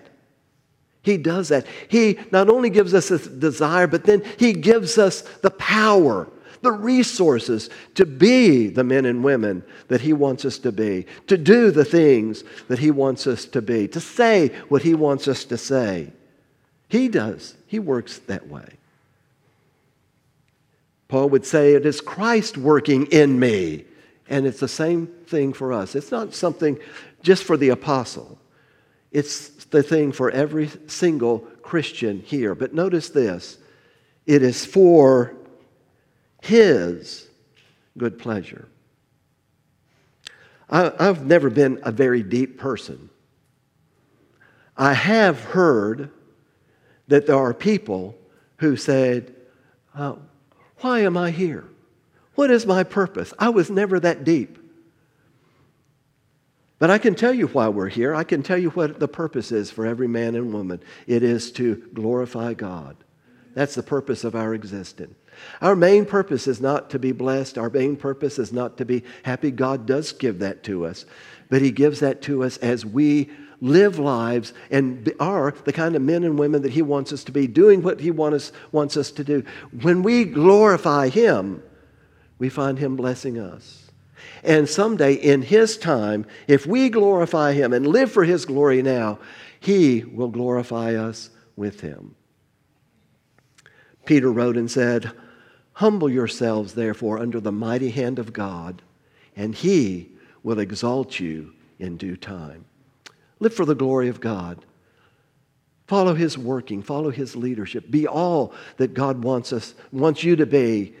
He 1.02 1.18
does 1.18 1.48
that. 1.48 1.66
He 1.88 2.18
not 2.32 2.48
only 2.48 2.70
gives 2.70 2.94
us 2.94 3.10
a 3.10 3.18
desire, 3.18 3.86
but 3.86 4.04
then 4.04 4.22
He 4.38 4.54
gives 4.54 4.96
us 4.96 5.20
the 5.42 5.50
power, 5.50 6.28
the 6.62 6.72
resources 6.72 7.70
to 7.94 8.04
be 8.04 8.68
the 8.68 8.84
men 8.84 9.04
and 9.06 9.24
women 9.24 9.62
that 9.88 10.00
He 10.00 10.12
wants 10.12 10.44
us 10.44 10.58
to 10.58 10.72
be, 10.72 11.06
to 11.26 11.36
do 11.36 11.70
the 11.70 11.84
things 11.84 12.44
that 12.68 12.78
He 12.78 12.90
wants 12.90 13.26
us 13.26 13.44
to 13.46 13.62
be, 13.62 13.88
to 13.88 14.00
say 14.00 14.48
what 14.68 14.82
He 14.82 14.94
wants 14.94 15.28
us 15.28 15.44
to 15.44 15.58
say. 15.58 16.12
He 16.88 17.08
does. 17.08 17.56
He 17.66 17.78
works 17.78 18.18
that 18.26 18.48
way. 18.48 18.68
Paul 21.08 21.30
would 21.30 21.46
say, 21.46 21.74
It 21.74 21.86
is 21.86 22.00
Christ 22.00 22.56
working 22.56 23.06
in 23.06 23.38
me. 23.38 23.84
And 24.28 24.46
it's 24.46 24.60
the 24.60 24.68
same 24.68 25.08
thing 25.26 25.52
for 25.52 25.72
us. 25.72 25.96
It's 25.96 26.12
not 26.12 26.34
something 26.34 26.78
just 27.22 27.42
for 27.42 27.56
the 27.56 27.70
apostle. 27.70 28.38
It's 29.10 29.48
the 29.66 29.82
thing 29.82 30.12
for 30.12 30.30
every 30.30 30.70
single 30.86 31.40
Christian 31.62 32.20
here. 32.20 32.54
But 32.54 32.74
notice 32.74 33.08
this 33.08 33.58
it 34.26 34.42
is 34.42 34.64
for 34.64 35.34
His 36.42 37.28
good 37.96 38.18
pleasure. 38.18 38.68
I, 40.68 40.92
have 40.98 41.26
never 41.26 41.50
been 41.50 41.80
a 41.82 41.90
very 41.90 42.22
deep 42.22 42.58
person. 42.58 43.10
I 44.76 44.94
have 44.94 45.40
heard 45.40 46.10
that 47.08 47.26
there 47.26 47.36
are 47.36 47.52
people 47.52 48.16
who 48.58 48.76
said, 48.76 49.34
uh, 49.94 50.14
Why 50.78 51.00
am 51.00 51.16
I 51.16 51.32
here? 51.32 51.64
What 52.36 52.50
is 52.50 52.64
my 52.64 52.84
purpose? 52.84 53.34
I 53.38 53.50
was 53.50 53.68
never 53.68 53.98
that 54.00 54.24
deep. 54.24 54.58
But 56.78 56.88
I 56.88 56.96
can 56.96 57.14
tell 57.14 57.34
you 57.34 57.48
why 57.48 57.68
we're 57.68 57.88
here. 57.88 58.14
I 58.14 58.24
can 58.24 58.42
tell 58.42 58.56
you 58.56 58.70
what 58.70 58.98
the 58.98 59.08
purpose 59.08 59.52
is 59.52 59.70
for 59.70 59.84
every 59.84 60.08
man 60.08 60.34
and 60.34 60.52
woman. 60.52 60.80
It 61.06 61.22
is 61.22 61.52
to 61.52 61.76
glorify 61.92 62.54
God. 62.54 62.96
That's 63.52 63.74
the 63.74 63.82
purpose 63.82 64.24
of 64.24 64.34
our 64.34 64.54
existence. 64.54 65.14
Our 65.60 65.76
main 65.76 66.06
purpose 66.06 66.46
is 66.46 66.60
not 66.60 66.90
to 66.90 66.98
be 66.98 67.12
blessed. 67.12 67.58
Our 67.58 67.70
main 67.70 67.96
purpose 67.96 68.38
is 68.38 68.52
not 68.52 68.76
to 68.78 68.84
be 68.84 69.04
happy. 69.22 69.50
God 69.50 69.86
does 69.86 70.12
give 70.12 70.38
that 70.40 70.62
to 70.64 70.86
us. 70.86 71.04
But 71.48 71.62
He 71.62 71.70
gives 71.70 72.00
that 72.00 72.22
to 72.22 72.44
us 72.44 72.56
as 72.58 72.86
we 72.86 73.30
live 73.60 73.98
lives 73.98 74.52
and 74.70 75.12
are 75.20 75.54
the 75.64 75.72
kind 75.72 75.94
of 75.94 76.02
men 76.02 76.24
and 76.24 76.38
women 76.38 76.62
that 76.62 76.72
He 76.72 76.82
wants 76.82 77.12
us 77.12 77.24
to 77.24 77.32
be, 77.32 77.46
doing 77.46 77.82
what 77.82 78.00
He 78.00 78.10
want 78.10 78.34
us, 78.34 78.52
wants 78.72 78.96
us 78.96 79.10
to 79.12 79.24
do. 79.24 79.44
When 79.82 80.02
we 80.02 80.24
glorify 80.24 81.08
Him, 81.08 81.62
we 82.38 82.48
find 82.48 82.78
Him 82.78 82.96
blessing 82.96 83.38
us. 83.38 83.90
And 84.42 84.68
someday, 84.68 85.14
in 85.14 85.42
His 85.42 85.76
time, 85.76 86.26
if 86.46 86.66
we 86.66 86.88
glorify 86.88 87.52
Him 87.52 87.72
and 87.72 87.86
live 87.86 88.10
for 88.10 88.24
His 88.24 88.46
glory 88.46 88.82
now, 88.82 89.18
He 89.60 90.04
will 90.04 90.28
glorify 90.28 90.94
us 90.94 91.30
with 91.56 91.80
Him. 91.80 92.14
Peter 94.06 94.32
wrote 94.32 94.56
and 94.56 94.70
said, 94.70 95.12
Humble 95.80 96.10
yourselves, 96.10 96.74
therefore, 96.74 97.18
under 97.18 97.40
the 97.40 97.50
mighty 97.50 97.88
hand 97.88 98.18
of 98.18 98.34
God, 98.34 98.82
and 99.34 99.54
He 99.54 100.10
will 100.42 100.58
exalt 100.58 101.18
you 101.18 101.54
in 101.78 101.96
due 101.96 102.18
time. 102.18 102.66
Live 103.38 103.54
for 103.54 103.64
the 103.64 103.74
glory 103.74 104.08
of 104.08 104.20
God. 104.20 104.66
Follow 105.86 106.12
His 106.12 106.36
working, 106.36 106.82
follow 106.82 107.08
His 107.08 107.34
leadership. 107.34 107.90
Be 107.90 108.06
all 108.06 108.52
that 108.76 108.92
God 108.92 109.24
wants 109.24 109.54
us, 109.54 109.72
wants 109.90 110.22
you 110.22 110.36
to 110.36 110.44
be 110.44 110.92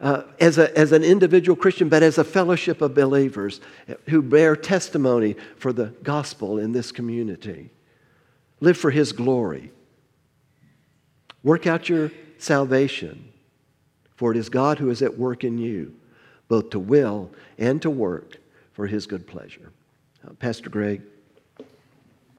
uh, 0.00 0.24
as, 0.40 0.58
a, 0.58 0.76
as 0.76 0.90
an 0.90 1.04
individual 1.04 1.54
Christian, 1.54 1.88
but 1.88 2.02
as 2.02 2.18
a 2.18 2.24
fellowship 2.24 2.82
of 2.82 2.96
believers 2.96 3.60
who 4.08 4.22
bear 4.22 4.56
testimony 4.56 5.36
for 5.56 5.72
the 5.72 5.94
gospel 6.02 6.58
in 6.58 6.72
this 6.72 6.90
community. 6.90 7.70
Live 8.58 8.76
for 8.76 8.90
His 8.90 9.12
glory. 9.12 9.70
Work 11.44 11.68
out 11.68 11.88
your 11.88 12.10
salvation, 12.38 13.30
for 14.16 14.30
it 14.30 14.36
is 14.36 14.48
God 14.48 14.78
who 14.78 14.90
is 14.90 15.02
at 15.02 15.18
work 15.18 15.44
in 15.44 15.58
you, 15.58 15.94
both 16.48 16.70
to 16.70 16.78
will 16.78 17.30
and 17.58 17.80
to 17.82 17.90
work 17.90 18.38
for 18.72 18.86
His 18.86 19.06
good 19.06 19.26
pleasure. 19.26 19.72
Uh, 20.26 20.32
Pastor 20.34 20.70
Greg. 20.70 21.02